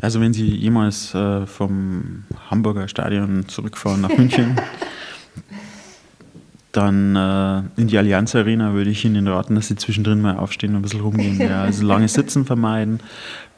Also 0.00 0.20
wenn 0.20 0.32
Sie 0.32 0.46
jemals 0.46 1.14
äh, 1.14 1.46
vom 1.46 2.24
Hamburger 2.50 2.88
Stadion 2.88 3.48
zurückfahren 3.48 4.00
nach 4.00 4.10
München, 4.18 4.56
dann 6.72 7.14
äh, 7.16 7.80
in 7.80 7.88
die 7.88 7.98
Allianz 7.98 8.34
Arena 8.34 8.72
würde 8.72 8.88
ich 8.88 9.04
Ihnen 9.04 9.28
raten, 9.28 9.54
dass 9.54 9.68
Sie 9.68 9.76
zwischendrin 9.76 10.22
mal 10.22 10.38
aufstehen 10.38 10.70
und 10.70 10.76
ein 10.76 10.82
bisschen 10.82 11.02
rumgehen. 11.02 11.38
Ja, 11.38 11.62
also 11.64 11.84
lange 11.84 12.08
Sitzen 12.08 12.46
vermeiden. 12.46 13.00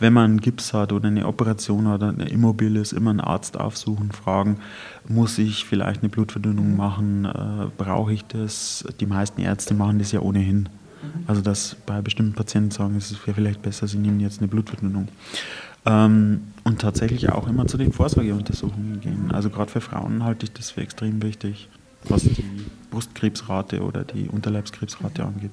Wenn 0.01 0.13
man 0.13 0.25
einen 0.25 0.41
Gips 0.41 0.75
hat 0.75 0.93
oder 0.93 1.07
eine 1.07 1.27
Operation 1.27 1.87
oder 1.87 2.09
eine 2.09 2.29
Immobil 2.29 2.75
ist, 2.75 2.93
immer 2.93 3.11
einen 3.11 3.21
Arzt 3.21 3.59
aufsuchen, 3.59 4.11
fragen, 4.11 4.59
muss 5.07 5.39
ich 5.39 5.65
vielleicht 5.65 6.03
eine 6.03 6.09
Blutverdünnung 6.09 6.77
machen, 6.77 7.25
äh, 7.25 7.67
brauche 7.79 8.13
ich 8.13 8.25
das? 8.25 8.85
Die 8.99 9.07
meisten 9.07 9.41
Ärzte 9.41 9.75
machen 9.75 10.01
das 10.01 10.11
ja 10.11 10.21
ohnehin. 10.21 10.59
Mhm. 10.59 11.25
Also 11.29 11.41
dass 11.41 11.77
bei 11.87 12.03
bestimmten 12.03 12.33
Patienten 12.33 12.73
sagen, 12.73 12.97
es 12.97 13.13
wäre 13.25 13.35
vielleicht 13.35 13.63
besser, 13.63 13.87
sie 13.87 13.99
nehmen 13.99 14.19
jetzt 14.19 14.41
eine 14.41 14.49
Blutverdünnung. 14.49 15.07
Ähm, 15.87 16.41
und 16.65 16.81
tatsächlich 16.81 17.31
auch 17.31 17.47
immer 17.47 17.69
zu 17.69 17.77
den 17.77 17.93
Vorsorgeuntersuchungen 17.93 19.01
gehen. 19.01 19.31
Also 19.31 19.51
gerade 19.51 19.71
für 19.71 19.81
Frauen 19.81 20.25
halte 20.25 20.47
ich 20.47 20.53
das 20.53 20.73
für 20.73 20.81
extrem 20.81 21.23
wichtig, 21.23 21.69
was 22.09 22.23
die 22.23 22.45
Brustkrebsrate 22.95 23.83
oder 23.83 24.05
die 24.05 24.29
Unterleibskrebsrate 24.29 25.25
angeht. 25.25 25.51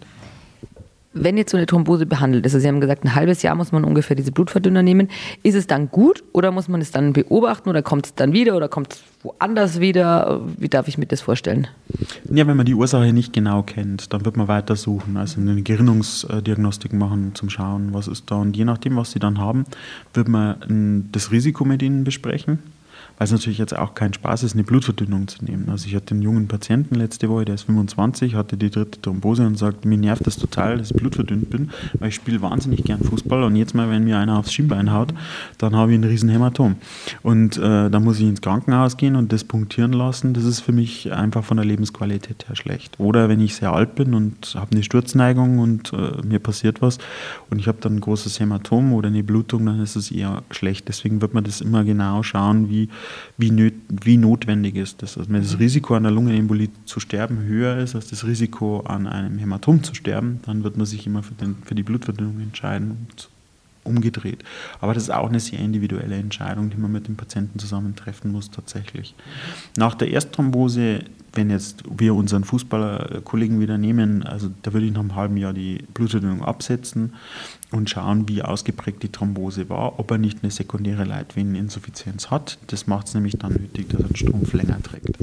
Wenn 1.14 1.36
jetzt 1.36 1.52
so 1.52 1.58
eine 1.58 1.66
Thrombose 1.66 2.06
behandelt 2.06 2.46
ist, 2.46 2.54
also 2.54 2.62
Sie 2.62 2.70
haben 2.70 2.80
gesagt, 2.80 3.04
ein 3.04 3.16
halbes 3.16 3.42
Jahr 3.42 3.54
muss 3.56 3.74
man 3.74 3.84
ungefähr 3.84 4.16
diese 4.16 4.32
Blutverdünner 4.32 4.82
nehmen, 4.82 5.10
ist 5.44 5.56
es 5.56 5.68
dann 5.68 5.90
gut 5.90 6.24
oder 6.32 6.52
muss 6.52 6.70
man 6.70 6.80
es 6.80 6.92
dann 6.92 7.12
beobachten 7.12 7.68
oder 7.68 7.82
kommt 7.82 8.06
es 8.06 8.16
dann 8.16 8.32
wieder 8.32 8.56
oder 8.56 8.70
kommt 8.70 8.94
es 8.94 9.04
woanders 9.22 9.82
wieder? 9.82 10.40
Wie 10.58 10.70
darf 10.70 10.88
ich 10.88 10.98
mir 10.98 11.08
das 11.08 11.20
vorstellen? 11.20 11.68
Ja, 12.32 12.48
wenn 12.48 12.56
man 12.56 12.66
die 12.66 12.76
Ursache 12.76 13.12
nicht 13.12 13.34
genau 13.34 13.62
kennt, 13.62 14.14
dann 14.14 14.24
wird 14.24 14.38
man 14.38 14.48
weiter 14.48 14.78
suchen, 14.78 15.18
also 15.18 15.42
eine 15.42 15.62
Gerinnungsdiagnostik 15.62 16.94
machen, 16.94 17.36
zum 17.36 17.50
Schauen, 17.50 17.94
was 17.94 18.08
ist 18.08 18.32
da. 18.32 18.36
Und 18.36 18.56
je 18.56 18.64
nachdem, 18.64 18.96
was 18.96 19.12
Sie 19.12 19.20
dann 19.20 19.38
haben, 19.38 19.66
wird 20.14 20.30
man 20.30 21.10
das 21.12 21.32
Risiko 21.32 21.66
mit 21.66 21.82
Ihnen 21.82 22.06
besprechen 22.06 22.60
weil 23.22 23.26
es 23.26 23.32
natürlich 23.32 23.60
jetzt 23.60 23.78
auch 23.78 23.94
kein 23.94 24.16
Spaß 24.16 24.42
ist, 24.42 24.56
eine 24.56 24.64
Blutverdünnung 24.64 25.28
zu 25.28 25.46
nehmen. 25.46 25.70
Also 25.70 25.86
ich 25.86 25.94
hatte 25.94 26.16
einen 26.16 26.24
jungen 26.24 26.48
Patienten 26.48 26.96
letzte 26.96 27.30
Woche, 27.30 27.46
der 27.46 27.54
ist 27.54 27.66
25, 27.66 28.34
hatte 28.34 28.58
die 28.58 28.72
dritte 28.72 29.00
Thrombose 29.00 29.46
und 29.46 29.60
sagt, 29.60 29.86
mir 29.86 30.00
nervt 30.00 30.26
das 30.26 30.38
total, 30.38 30.80
dass 30.80 30.90
ich 30.90 30.98
blutverdünnt 30.98 31.52
bin, 31.52 31.70
weil 32.00 32.10
ich 32.10 32.16
spiele 32.16 32.42
wahnsinnig 32.42 32.84
gern 32.84 33.00
Fußball 33.00 33.44
und 33.44 33.56
jetzt 33.56 33.76
mal, 33.76 33.92
wenn 33.92 34.06
mir 34.06 34.18
einer 34.18 34.40
aufs 34.40 34.52
Schienbein 34.52 34.92
haut, 34.92 35.14
dann 35.60 35.76
habe 35.76 35.92
ich 35.92 36.00
ein 36.00 36.04
riesen 36.04 36.30
Hämatom. 36.30 36.78
Und 37.22 37.58
äh, 37.58 37.92
da 37.92 38.00
muss 38.00 38.18
ich 38.18 38.26
ins 38.26 38.42
Krankenhaus 38.42 38.98
gehen 38.98 39.16
und 39.16 39.32
das 39.32 39.44
punktieren 39.44 39.94
lassen. 39.94 40.34
Das 40.34 40.44
ist 40.44 40.62
für 40.62 40.72
mich 40.72 41.14
einfach 41.14 41.44
von 41.44 41.58
der 41.58 41.66
Lebensqualität 41.68 42.48
her 42.50 42.56
schlecht. 42.56 43.00
Oder 43.00 43.30
wenn 43.30 43.40
ich 43.40 43.54
sehr 43.54 43.72
alt 43.72 43.94
bin 43.94 44.16
und 44.16 44.56
habe 44.56 44.72
eine 44.72 44.82
Sturzneigung 44.82 45.60
und 45.60 45.94
äh, 45.94 46.26
mir 46.26 46.40
passiert 46.40 46.82
was 46.82 46.98
und 47.52 47.60
ich 47.60 47.68
habe 47.68 47.78
dann 47.82 47.98
ein 47.98 48.02
großes 48.02 48.40
Hämatom 48.40 48.94
oder 48.94 49.10
eine 49.10 49.24
Blutung, 49.24 49.68
dann 49.68 49.80
ist 49.80 49.96
es 49.96 50.10
eher 50.10 50.42
schlecht. 50.50 50.88
Deswegen 50.88 51.22
wird 51.22 51.36
man 51.36 51.44
das 51.44 51.62
immer 51.62 51.84
genau 51.84 52.24
schauen, 52.24 52.68
wie 52.72 52.90
wie, 53.38 53.52
nöt, 53.52 53.74
wie 53.90 54.18
notwendig 54.18 54.76
ist 54.76 55.02
das. 55.02 55.18
Also 55.18 55.32
wenn 55.32 55.42
das 55.42 55.60
Risiko 55.60 55.96
an 55.96 56.04
der 56.04 56.12
Lungenembolie 56.12 56.70
zu 56.86 57.00
sterben 57.00 57.44
höher 57.44 57.78
ist 57.78 57.96
als 57.96 58.10
das 58.10 58.26
Risiko 58.26 58.82
an 58.82 59.08
einem 59.08 59.38
Hämatom 59.38 59.84
zu 59.84 59.94
sterben, 59.94 60.40
dann 60.46 60.64
wird 60.64 60.78
man 60.78 60.86
sich 60.86 61.06
immer 61.08 61.24
für, 61.24 61.34
den, 61.34 61.56
für 61.66 61.76
die 61.76 61.84
Blutverdünnung 61.84 62.40
entscheiden 62.40 62.92
und 62.92 63.30
umgedreht. 63.84 64.44
Aber 64.80 64.94
das 64.94 65.04
ist 65.04 65.10
auch 65.10 65.30
eine 65.30 65.40
sehr 65.40 65.60
individuelle 65.60 66.16
Entscheidung, 66.16 66.70
die 66.70 66.78
man 66.78 66.92
mit 66.92 67.08
dem 67.08 67.16
Patienten 67.16 67.60
zusammen 67.60 67.96
treffen 67.96 68.32
muss 68.32 68.52
tatsächlich. 68.52 69.16
Nach 69.78 69.96
der 69.96 70.10
Erstthrombose, 70.10 71.04
wenn 71.34 71.50
jetzt 71.50 71.84
wir 71.90 72.14
unseren 72.14 72.44
Fußballerkollegen 72.44 73.60
wieder 73.60 73.78
nehmen, 73.78 74.24
also 74.24 74.50
da 74.64 74.74
würde 74.74 74.86
ich 74.86 74.92
nach 74.92 75.00
einem 75.00 75.16
halben 75.16 75.38
Jahr 75.38 75.54
die 75.54 75.84
Blutverdünnung 75.94 76.44
absetzen 76.44 77.14
und 77.72 77.90
schauen, 77.90 78.28
wie 78.28 78.42
ausgeprägt 78.42 79.02
die 79.04 79.12
Thrombose 79.12 79.70
war, 79.70 80.00
ob 80.00 80.12
er 80.12 80.18
nicht 80.18 80.40
eine 80.44 80.52
sekundäre 80.52 81.06
Leitveneninsuffizienz 81.06 82.30
hat. 82.30 82.58
Das 82.68 82.88
macht 82.88 83.08
es 83.08 83.14
nämlich 83.14 83.38
dann 83.38 83.54
nötig, 83.54 83.90
dass 83.90 84.02
er 84.02 84.08
den 84.08 84.16
Strumpf 84.16 84.54
länger 84.54 84.82
trägt. 84.84 85.18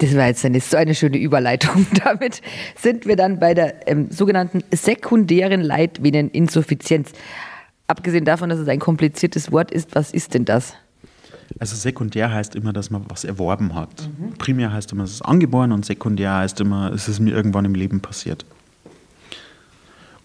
Das 0.00 0.16
war 0.16 0.28
jetzt 0.28 0.44
eine, 0.46 0.60
so 0.60 0.78
eine 0.78 0.94
schöne 0.94 1.18
Überleitung. 1.18 1.86
Damit 2.04 2.40
sind 2.74 3.06
wir 3.06 3.16
dann 3.16 3.38
bei 3.38 3.52
der 3.52 3.86
ähm, 3.86 4.10
sogenannten 4.10 4.62
sekundären 4.72 5.60
Leitveneninsuffizienz. 5.60 7.12
Abgesehen 7.90 8.24
davon, 8.24 8.50
dass 8.50 8.60
es 8.60 8.68
ein 8.68 8.78
kompliziertes 8.78 9.50
Wort 9.50 9.72
ist, 9.72 9.96
was 9.96 10.12
ist 10.12 10.34
denn 10.34 10.44
das? 10.44 10.74
Also 11.58 11.74
sekundär 11.74 12.32
heißt 12.32 12.54
immer, 12.54 12.72
dass 12.72 12.88
man 12.88 13.02
was 13.08 13.24
erworben 13.24 13.74
hat. 13.74 14.08
Mhm. 14.16 14.34
Primär 14.34 14.72
heißt 14.72 14.92
immer, 14.92 15.02
es 15.02 15.14
ist 15.14 15.22
angeboren 15.22 15.72
und 15.72 15.84
sekundär 15.84 16.36
heißt 16.36 16.60
immer, 16.60 16.92
es 16.92 17.08
ist 17.08 17.18
mir 17.18 17.34
irgendwann 17.34 17.64
im 17.64 17.74
Leben 17.74 17.98
passiert. 17.98 18.44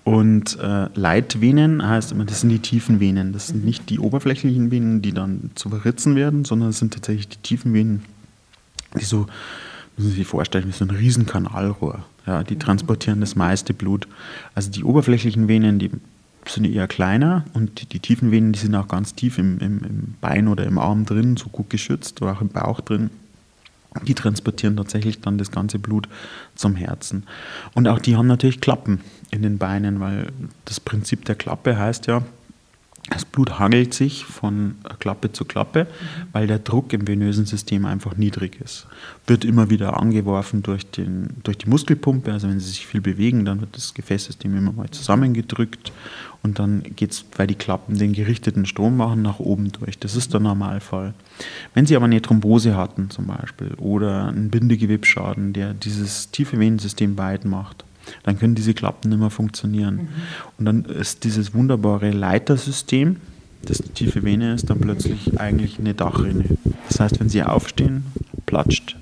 Und 0.04 0.60
äh, 0.60 0.90
Leitvenen 0.94 1.88
heißt 1.88 2.12
immer, 2.12 2.26
das 2.26 2.42
sind 2.42 2.52
die 2.52 2.60
tiefen 2.60 3.00
Venen. 3.00 3.34
Das 3.34 3.48
sind 3.48 3.66
nicht 3.66 3.90
die 3.90 3.98
oberflächlichen 3.98 4.70
Venen, 4.70 5.02
die 5.02 5.14
dann 5.14 5.50
zu 5.56 5.70
verritzen 5.70 6.16
werden, 6.16 6.46
sondern 6.46 6.70
es 6.70 6.78
sind 6.78 6.94
tatsächlich 6.94 7.30
die 7.30 7.38
tiefen 7.38 7.74
Venen, 7.74 8.06
die 8.94 9.06
so, 9.06 9.26
müssen 9.98 10.12
Sie 10.12 10.18
sich 10.18 10.28
vorstellen, 10.28 10.68
wie 10.68 10.72
so 10.72 10.86
ein 10.86 10.92
Riesenkanalrohr. 10.92 12.06
Ja, 12.28 12.44
die 12.44 12.60
transportieren 12.60 13.22
das 13.22 13.36
meiste 13.36 13.74
Blut. 13.74 14.08
Also 14.54 14.70
die 14.70 14.84
oberflächlichen 14.84 15.48
Venen, 15.48 15.80
die 15.80 15.90
sind 16.50 16.66
eher 16.66 16.88
kleiner 16.88 17.46
und 17.54 17.94
die 17.94 18.00
tiefen 18.00 18.32
Venen, 18.32 18.54
die 18.54 18.60
sind 18.60 18.76
auch 18.76 18.88
ganz 18.88 19.16
tief 19.16 19.38
im, 19.38 19.60
im, 19.60 19.84
im 19.84 20.16
Bein 20.22 20.48
oder 20.48 20.66
im 20.66 20.78
Arm 20.78 21.06
drin, 21.06 21.38
so 21.38 21.50
gut 21.50 21.70
geschützt 21.70 22.22
oder 22.22 22.34
auch 22.34 22.42
im 22.42 22.50
Bauch 22.50 22.82
drin. 22.82 23.10
Die 24.06 24.14
transportieren 24.14 24.76
tatsächlich 24.76 25.22
dann 25.22 25.38
das 25.38 25.52
ganze 25.52 25.80
Blut 25.80 26.10
zum 26.56 26.76
Herzen. 26.76 27.24
Und 27.74 27.88
auch 27.88 28.00
die 28.00 28.18
haben 28.18 28.28
natürlich 28.28 28.60
Klappen 28.60 29.00
in 29.32 29.42
den 29.42 29.58
Beinen, 29.58 30.02
weil 30.02 30.28
das 30.66 30.82
Prinzip 30.82 31.24
der 31.26 31.36
Klappe 31.36 31.78
heißt 31.78 32.08
ja, 32.08 32.22
das 33.10 33.24
Blut 33.24 33.60
hangelt 33.60 33.94
sich 33.94 34.26
von 34.26 34.76
Klappe 35.00 35.32
zu 35.32 35.46
Klappe, 35.46 35.84
mhm. 35.84 36.28
weil 36.32 36.48
der 36.48 36.58
Druck 36.58 36.92
im 36.92 37.08
venösen 37.08 37.46
System 37.46 37.86
einfach 37.86 38.18
niedrig 38.18 38.60
ist. 38.60 38.88
Wird 39.28 39.46
immer 39.46 39.70
wieder 39.70 40.00
angeworfen 40.00 40.64
durch, 40.64 40.90
den, 40.90 41.30
durch 41.44 41.58
die 41.58 41.70
Muskelpumpe, 41.70 42.32
also 42.32 42.50
wenn 42.50 42.60
sie 42.60 42.70
sich 42.70 42.88
viel 42.88 43.02
bewegen, 43.02 43.46
dann 43.46 43.62
wird 43.62 43.76
das 43.76 43.94
Gefäßsystem 43.94 44.58
immer 44.58 44.72
mal 44.72 44.90
zusammengedrückt 44.90 45.92
und 46.42 46.58
dann 46.58 46.84
geht 46.96 47.12
es, 47.12 47.26
weil 47.36 47.48
die 47.48 47.56
Klappen 47.56 47.98
den 47.98 48.14
gerichteten 48.14 48.66
Strom 48.66 48.98
machen, 48.98 49.22
nach 49.22 49.40
oben 49.40 49.72
durch. 49.72 50.00
Das 50.00 50.16
ist 50.16 50.34
der 50.34 50.40
Normalfall. 50.40 51.14
Wenn 51.74 51.86
Sie 51.86 51.96
aber 51.96 52.06
eine 52.06 52.22
Thrombose 52.22 52.76
hatten 52.76 53.10
zum 53.12 53.28
Beispiel 53.28 53.74
oder 53.76 54.28
einen 54.28 54.50
Bindegewebsschaden, 54.50 55.54
der 55.54 55.74
dieses 55.74 56.32
tiefe 56.32 56.60
Venensystem 56.60 57.18
weit 57.18 57.46
macht, 57.46 57.84
dann 58.24 58.38
können 58.40 58.56
diese 58.56 58.74
Klappen 58.74 59.10
nicht 59.10 59.20
mehr 59.20 59.30
funktionieren. 59.30 59.96
Mhm. 59.96 60.08
Und 60.58 60.66
dann 60.66 60.86
ist 60.86 61.24
dieses 61.24 61.54
wunderbare 61.54 62.12
Leitersystem, 62.12 63.18
das 63.64 63.80
die 63.80 63.90
tiefe 63.90 64.24
Vene 64.24 64.54
ist, 64.54 64.70
dann 64.70 64.80
plötzlich 64.80 65.40
eigentlich 65.40 65.80
eine 65.80 65.94
Dachrinne. 65.94 66.46
Das 66.88 67.00
heißt, 67.00 67.20
wenn 67.20 67.30
Sie 67.30 67.44
aufstehen, 67.44 68.06
platscht, 68.46 68.96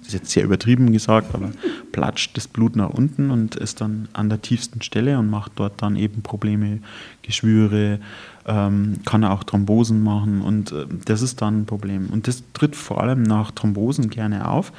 das 0.00 0.08
ist 0.08 0.12
jetzt 0.14 0.30
sehr 0.30 0.44
übertrieben 0.44 0.92
gesagt, 0.92 1.34
aber 1.34 1.50
platscht 1.92 2.36
das 2.36 2.48
Blut 2.48 2.76
nach 2.76 2.90
unten 2.90 3.30
und 3.30 3.56
ist 3.56 3.80
dann 3.80 4.08
an 4.12 4.28
der 4.28 4.42
tiefsten 4.42 4.82
Stelle 4.82 5.18
und 5.18 5.28
macht 5.28 5.52
dort 5.56 5.82
dann 5.82 5.96
eben 5.96 6.22
Probleme, 6.22 6.80
Geschwüre, 7.22 8.00
ähm, 8.46 8.94
kann 9.04 9.24
auch 9.24 9.44
Thrombosen 9.44 10.02
machen 10.02 10.40
und 10.40 10.72
äh, 10.72 10.86
das 11.04 11.22
ist 11.22 11.42
dann 11.42 11.60
ein 11.60 11.66
Problem. 11.66 12.08
Und 12.10 12.26
das 12.26 12.42
tritt 12.54 12.74
vor 12.74 13.02
allem 13.02 13.22
nach 13.22 13.50
Thrombosen 13.50 14.08
gerne 14.08 14.48
auf, 14.48 14.72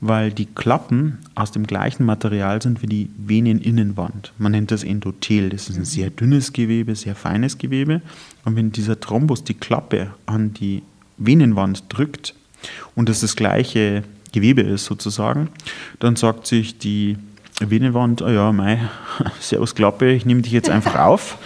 weil 0.00 0.30
die 0.30 0.46
Klappen 0.46 1.18
aus 1.34 1.50
dem 1.52 1.66
gleichen 1.66 2.04
Material 2.04 2.62
sind 2.62 2.82
wie 2.82 2.86
die 2.86 3.10
Veneninnenwand. 3.16 4.32
Man 4.38 4.52
nennt 4.52 4.70
das 4.70 4.84
Endothel. 4.84 5.50
Das 5.50 5.68
ist 5.68 5.76
ein 5.76 5.84
sehr 5.84 6.10
dünnes 6.10 6.52
Gewebe, 6.52 6.94
sehr 6.94 7.14
feines 7.14 7.58
Gewebe. 7.58 8.00
Und 8.44 8.56
wenn 8.56 8.72
dieser 8.72 9.00
Thrombus 9.00 9.44
die 9.44 9.54
Klappe 9.54 10.12
an 10.26 10.54
die 10.54 10.82
Venenwand 11.16 11.84
drückt 11.88 12.34
und 12.94 13.08
das 13.08 13.20
das 13.20 13.34
gleiche 13.34 14.04
Gewebe 14.32 14.62
ist 14.62 14.84
sozusagen, 14.84 15.48
dann 15.98 16.16
sagt 16.16 16.46
sich 16.46 16.78
die 16.78 17.16
Venenwand, 17.60 18.22
oh 18.22 18.28
ja, 18.28 18.52
mei, 18.52 18.80
servus 19.40 19.74
Klappe, 19.74 20.12
ich 20.12 20.24
nehme 20.24 20.42
dich 20.42 20.52
jetzt 20.52 20.70
einfach 20.70 20.96
auf 20.96 21.38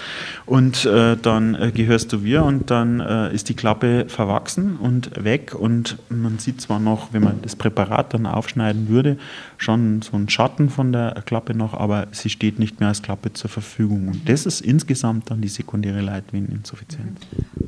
und 0.44 0.84
äh, 0.84 1.16
dann 1.16 1.54
äh, 1.54 1.70
gehörst 1.72 2.12
du 2.12 2.18
mir 2.18 2.44
und 2.44 2.70
dann 2.70 3.00
äh, 3.00 3.34
ist 3.34 3.48
die 3.48 3.54
Klappe 3.54 4.04
verwachsen 4.08 4.76
und 4.76 5.24
weg 5.24 5.54
und 5.54 5.96
man 6.10 6.38
sieht 6.38 6.60
zwar 6.60 6.80
noch, 6.80 7.12
wenn 7.12 7.22
man 7.22 7.40
das 7.40 7.56
Präparat 7.56 8.12
dann 8.12 8.26
aufschneiden 8.26 8.88
würde, 8.88 9.16
schon 9.56 10.02
so 10.02 10.16
einen 10.16 10.28
Schatten 10.28 10.68
von 10.68 10.92
der 10.92 11.22
Klappe 11.24 11.54
noch, 11.54 11.72
aber 11.72 12.08
sie 12.12 12.28
steht 12.28 12.58
nicht 12.58 12.80
mehr 12.80 12.90
als 12.90 13.00
Klappe 13.00 13.32
zur 13.32 13.48
Verfügung 13.48 14.08
und 14.08 14.28
das 14.28 14.44
ist 14.44 14.60
insgesamt 14.60 15.30
dann 15.30 15.40
die 15.40 15.48
sekundäre 15.48 16.02
Leitveneninsuffizienz. 16.02 17.20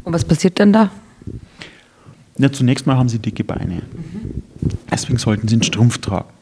Und 0.03 0.13
was 0.13 0.25
passiert 0.25 0.61
dann 0.61 0.73
da? 0.73 0.91
Ja, 2.37 2.53
zunächst 2.53 2.87
mal 2.87 2.97
haben 2.97 3.09
sie 3.09 3.21
dicke 3.21 3.45
Beine. 3.45 3.83
Deswegen 4.91 5.19
sollten 5.19 5.49
sie 5.49 5.55
einen 5.55 5.63
Strumpf 5.63 5.99
tragen 5.99 6.34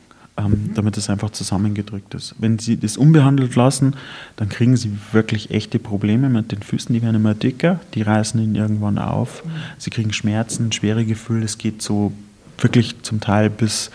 ähm, 0.45 0.71
damit 0.75 0.97
es 0.97 1.11
einfach 1.11 1.31
zusammengedrückt 1.31 2.15
ist. 2.15 2.35
Wenn 2.39 2.59
Sie 2.59 2.77
das 2.77 2.97
unbehandelt 2.97 3.55
lassen, 3.55 3.95
dann 4.37 4.49
kriegen 4.49 4.77
Sie 4.77 4.93
wirklich 5.13 5.51
echte 5.51 5.79
Probleme 5.79 6.29
mit 6.29 6.53
den 6.53 6.63
Füßen, 6.63 6.93
die 6.93 7.03
werden 7.03 7.17
immer 7.17 7.35
dicker, 7.35 7.81
die 7.95 8.03
reißen 8.03 8.41
ihn 8.41 8.55
irgendwann 8.55 8.99
auf, 8.99 9.43
Sie 9.79 9.91
kriegen 9.91 10.13
Schmerzen, 10.13 10.73
schwere 10.73 11.05
Gefühle, 11.05 11.45
es 11.45 11.59
geht 11.59 11.83
so 11.83 12.13
wirklich 12.59 13.03
zum 13.03 13.21
Teil 13.21 13.51
bis, 13.51 13.91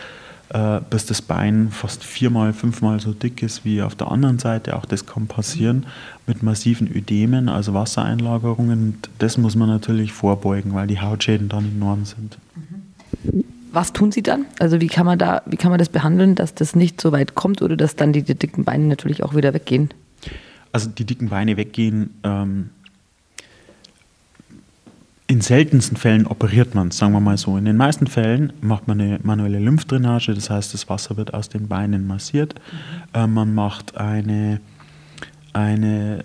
äh, 0.49 0.79
bis 0.89 1.05
das 1.05 1.21
Bein 1.21 1.69
fast 1.71 2.03
viermal, 2.03 2.53
fünfmal 2.53 2.99
so 2.99 3.13
dick 3.13 3.41
ist 3.41 3.65
wie 3.65 3.81
auf 3.81 3.95
der 3.95 4.11
anderen 4.11 4.39
Seite. 4.39 4.75
Auch 4.75 4.85
das 4.85 5.05
kann 5.05 5.27
passieren 5.27 5.85
mit 6.25 6.43
massiven 6.43 6.87
Ödemen, 6.87 7.49
also 7.49 7.73
Wassereinlagerungen. 7.73 8.97
das 9.19 9.37
muss 9.37 9.55
man 9.55 9.69
natürlich 9.69 10.11
vorbeugen, 10.13 10.73
weil 10.73 10.87
die 10.87 10.99
Hautschäden 10.99 11.49
dann 11.49 11.65
enorm 11.65 12.05
sind. 12.05 12.37
Was 13.77 13.93
tun 13.93 14.11
Sie 14.11 14.23
dann? 14.23 14.47
Also 14.57 14.81
wie 14.81 14.87
kann 14.87 15.05
man 15.05 15.19
da, 15.19 15.43
wie 15.45 15.55
kann 15.55 15.69
man 15.69 15.77
das 15.77 15.89
behandeln, 15.89 16.33
dass 16.33 16.55
das 16.55 16.75
nicht 16.75 16.99
so 16.99 17.11
weit 17.11 17.35
kommt 17.35 17.61
oder 17.61 17.77
dass 17.77 17.95
dann 17.95 18.11
die, 18.11 18.23
die 18.23 18.33
dicken 18.33 18.63
Beine 18.63 18.85
natürlich 18.85 19.21
auch 19.21 19.35
wieder 19.35 19.53
weggehen? 19.53 19.89
Also 20.71 20.89
die 20.89 21.05
dicken 21.05 21.29
Beine 21.29 21.57
weggehen. 21.57 22.09
Ähm, 22.23 22.71
in 25.27 25.41
seltensten 25.41 25.95
Fällen 25.95 26.25
operiert 26.25 26.73
man 26.73 26.89
sagen 26.89 27.13
wir 27.13 27.19
mal 27.19 27.37
so. 27.37 27.55
In 27.55 27.65
den 27.65 27.77
meisten 27.77 28.07
Fällen 28.07 28.51
macht 28.61 28.87
man 28.87 28.99
eine 28.99 29.19
manuelle 29.21 29.59
Lymphdrainage, 29.59 30.33
das 30.33 30.49
heißt, 30.49 30.73
das 30.73 30.89
Wasser 30.89 31.15
wird 31.15 31.35
aus 31.35 31.47
den 31.47 31.67
Beinen 31.67 32.07
massiert. 32.07 32.55
Mhm. 32.55 33.19
Äh, 33.21 33.27
man 33.27 33.53
macht 33.53 33.95
eine 33.95 34.59
eine, 35.53 36.23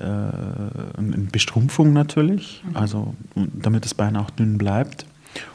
äh, 0.96 0.98
eine 0.98 1.16
Bestrumpfung 1.30 1.92
natürlich, 1.92 2.62
mhm. 2.66 2.76
also 2.76 3.14
damit 3.34 3.84
das 3.84 3.92
Bein 3.92 4.16
auch 4.16 4.30
dünn 4.30 4.56
bleibt. 4.56 5.04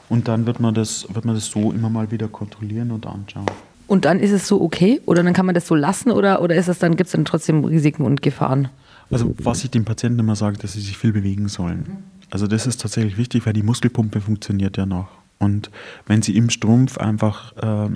Und 0.10 0.28
dann 0.28 0.46
wird 0.46 0.60
man, 0.60 0.74
das, 0.74 1.08
wird 1.14 1.26
man 1.26 1.36
das 1.36 1.48
so 1.48 1.72
immer 1.72 1.90
mal 1.90 2.12
wieder 2.12 2.28
kontrollieren 2.28 2.92
und 2.92 3.06
anschauen. 3.06 3.46
Und 3.88 4.06
dann 4.06 4.20
ist 4.20 4.32
es 4.32 4.48
so 4.48 4.62
okay 4.62 5.02
oder 5.06 5.24
dann 5.24 5.34
kann 5.34 5.46
man 5.46 5.56
das 5.56 5.68
so 5.68 5.76
lassen 5.76 6.12
oder, 6.12 6.42
oder 6.42 6.56
ist 6.56 6.68
es 6.68 6.80
dann, 6.80 6.98
gibt 6.98 7.08
es 7.08 7.14
dann 7.14 7.26
trotzdem 7.26 7.64
Risiken 7.64 8.04
und 8.04 8.22
Gefahren? 8.22 8.70
Also 9.10 9.34
was 9.40 9.64
ich 9.64 9.72
den 9.72 9.86
Patienten 9.86 10.20
immer 10.20 10.36
sage, 10.36 10.58
dass 10.58 10.74
sie 10.74 10.82
sich 10.82 10.98
viel 10.98 11.14
bewegen 11.14 11.48
sollen. 11.48 12.04
Also 12.30 12.48
das 12.48 12.68
ist 12.68 12.82
tatsächlich 12.82 13.18
wichtig, 13.18 13.46
weil 13.46 13.54
die 13.54 13.64
Muskelpumpe 13.64 14.20
funktioniert 14.20 14.76
ja 14.76 14.86
noch. 14.86 15.08
Und 15.40 15.70
wenn 16.06 16.22
sie 16.22 16.36
im 16.36 16.50
Strumpf 16.50 16.98
einfach, 16.98 17.56
äh, 17.58 17.90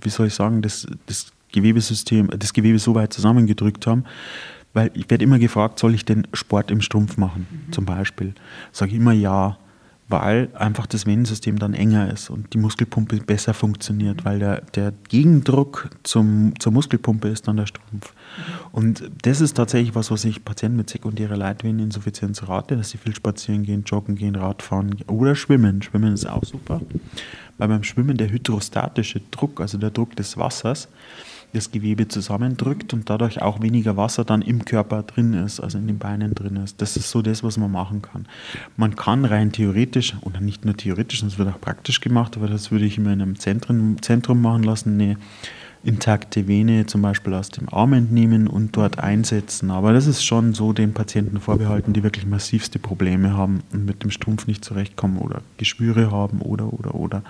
wie 0.00 0.08
soll 0.08 0.28
ich 0.28 0.34
sagen, 0.34 0.62
das, 0.62 0.86
das 1.06 1.32
Gewebesystem, 1.52 2.30
das 2.38 2.52
Gewebe 2.52 2.78
so 2.78 2.94
weit 2.94 3.12
zusammengedrückt 3.12 3.86
haben, 3.86 4.04
weil 4.72 4.90
ich 4.94 5.10
werde 5.10 5.24
immer 5.24 5.38
gefragt, 5.38 5.78
soll 5.78 5.94
ich 5.94 6.04
denn 6.04 6.26
Sport 6.32 6.70
im 6.70 6.80
Strumpf 6.80 7.16
machen, 7.16 7.46
mhm. 7.50 7.72
zum 7.72 7.84
Beispiel? 7.84 8.34
Sage 8.72 8.92
ich 8.92 8.96
immer 8.96 9.12
ja 9.12 9.58
weil 10.08 10.50
einfach 10.54 10.86
das 10.86 11.06
Venensystem 11.06 11.58
dann 11.58 11.72
enger 11.72 12.12
ist 12.12 12.28
und 12.28 12.52
die 12.52 12.58
Muskelpumpe 12.58 13.16
besser 13.18 13.54
funktioniert, 13.54 14.24
weil 14.24 14.38
der, 14.38 14.60
der 14.60 14.92
Gegendruck 15.08 15.90
zum, 16.02 16.52
zur 16.58 16.72
Muskelpumpe 16.72 17.28
ist 17.28 17.48
dann 17.48 17.56
der 17.56 17.66
Strumpf. 17.66 18.12
Und 18.70 19.10
das 19.22 19.40
ist 19.40 19.56
tatsächlich 19.56 19.94
was, 19.94 20.10
was 20.10 20.26
ich 20.26 20.44
Patienten 20.44 20.76
mit 20.76 20.90
sekundärer 20.90 21.36
Leitveneninsuffizienz 21.36 22.46
rate, 22.46 22.76
dass 22.76 22.90
sie 22.90 22.98
viel 22.98 23.14
spazieren 23.14 23.62
gehen, 23.62 23.84
joggen 23.86 24.14
gehen, 24.14 24.36
Radfahren 24.36 24.94
oder 25.06 25.34
schwimmen. 25.34 25.80
Schwimmen 25.80 26.12
ist 26.12 26.26
auch 26.26 26.44
super, 26.44 26.82
weil 27.56 27.68
beim 27.68 27.82
Schwimmen 27.82 28.18
der 28.18 28.30
hydrostatische 28.30 29.20
Druck, 29.30 29.60
also 29.60 29.78
der 29.78 29.90
Druck 29.90 30.16
des 30.16 30.36
Wassers, 30.36 30.88
das 31.54 31.70
Gewebe 31.70 32.08
zusammendrückt 32.08 32.92
und 32.92 33.08
dadurch 33.08 33.40
auch 33.40 33.62
weniger 33.62 33.96
Wasser 33.96 34.24
dann 34.24 34.42
im 34.42 34.64
Körper 34.64 35.02
drin 35.02 35.34
ist, 35.34 35.60
also 35.60 35.78
in 35.78 35.86
den 35.86 35.98
Beinen 35.98 36.34
drin 36.34 36.56
ist. 36.56 36.82
Das 36.82 36.96
ist 36.96 37.10
so 37.10 37.22
das, 37.22 37.42
was 37.42 37.56
man 37.56 37.70
machen 37.70 38.02
kann. 38.02 38.26
Man 38.76 38.96
kann 38.96 39.24
rein 39.24 39.52
theoretisch, 39.52 40.14
oder 40.22 40.40
nicht 40.40 40.64
nur 40.64 40.76
theoretisch, 40.76 41.22
das 41.22 41.38
wird 41.38 41.48
auch 41.48 41.60
praktisch 41.60 42.00
gemacht, 42.00 42.36
aber 42.36 42.48
das 42.48 42.70
würde 42.70 42.84
ich 42.84 42.98
immer 42.98 43.12
in 43.12 43.22
einem 43.22 43.38
Zentrum, 43.38 44.02
Zentrum 44.02 44.42
machen 44.42 44.64
lassen, 44.64 44.94
eine 44.94 45.16
intakte 45.84 46.48
Vene 46.48 46.86
zum 46.86 47.02
Beispiel 47.02 47.34
aus 47.34 47.50
dem 47.50 47.68
Arm 47.68 47.92
entnehmen 47.92 48.48
und 48.48 48.76
dort 48.76 48.98
einsetzen. 48.98 49.70
Aber 49.70 49.92
das 49.92 50.06
ist 50.06 50.24
schon 50.24 50.54
so 50.54 50.72
den 50.72 50.94
Patienten 50.94 51.40
vorbehalten, 51.40 51.92
die 51.92 52.02
wirklich 52.02 52.26
massivste 52.26 52.78
Probleme 52.78 53.36
haben 53.36 53.62
und 53.72 53.84
mit 53.84 54.02
dem 54.02 54.10
Strumpf 54.10 54.46
nicht 54.46 54.64
zurechtkommen 54.64 55.18
oder 55.18 55.42
Geschwüre 55.58 56.10
haben 56.10 56.40
oder, 56.40 56.72
oder, 56.72 56.94
oder 56.94 57.22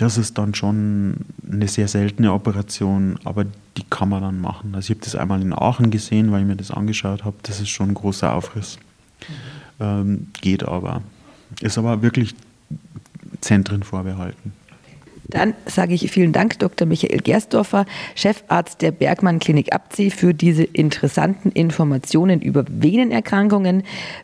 das 0.00 0.16
ist 0.16 0.38
dann 0.38 0.54
schon 0.54 1.16
eine 1.50 1.68
sehr 1.68 1.86
seltene 1.86 2.32
Operation, 2.32 3.18
aber 3.24 3.44
die 3.44 3.84
kann 3.90 4.08
man 4.08 4.22
dann 4.22 4.40
machen. 4.40 4.74
Also 4.74 4.86
ich 4.86 4.96
habe 4.96 5.04
das 5.04 5.14
einmal 5.14 5.42
in 5.42 5.52
Aachen 5.52 5.90
gesehen, 5.90 6.32
weil 6.32 6.40
ich 6.40 6.46
mir 6.46 6.56
das 6.56 6.70
angeschaut 6.70 7.22
habe. 7.24 7.36
Das 7.42 7.60
ist 7.60 7.68
schon 7.68 7.90
ein 7.90 7.94
großer 7.94 8.32
Aufriss. 8.32 8.78
Mhm. 9.78 9.84
Ähm, 9.84 10.26
geht 10.40 10.62
aber. 10.62 11.02
Ist 11.60 11.76
aber 11.76 12.00
wirklich 12.00 12.34
Zentren 13.42 13.82
vorbehalten. 13.82 14.54
Dann 15.28 15.52
sage 15.66 15.92
ich 15.92 16.10
vielen 16.10 16.32
Dank, 16.32 16.58
Dr. 16.58 16.88
Michael 16.88 17.18
Gersdorfer, 17.18 17.84
Chefarzt 18.14 18.80
der 18.80 18.92
Bergmann 18.92 19.38
Klinik 19.38 19.74
Abzieh, 19.74 20.10
für 20.10 20.32
diese 20.32 20.64
interessanten 20.64 21.50
Informationen 21.50 22.40
über 22.40 22.64
Venenerkrankungen. 22.68 23.82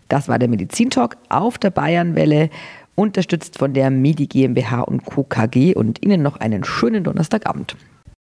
Das 0.08 0.26
war 0.26 0.38
der 0.38 0.48
Medizintalk 0.48 1.18
auf 1.28 1.58
der 1.58 1.70
Bayernwelle 1.70 2.48
unterstützt 2.96 3.58
von 3.58 3.72
der 3.72 3.90
MIDI 3.90 4.26
GmbH 4.26 4.80
und 4.80 5.04
Co. 5.04 5.22
KG 5.22 5.74
und 5.74 6.04
Ihnen 6.04 6.22
noch 6.22 6.38
einen 6.38 6.64
schönen 6.64 7.04
Donnerstagabend. 7.04 7.76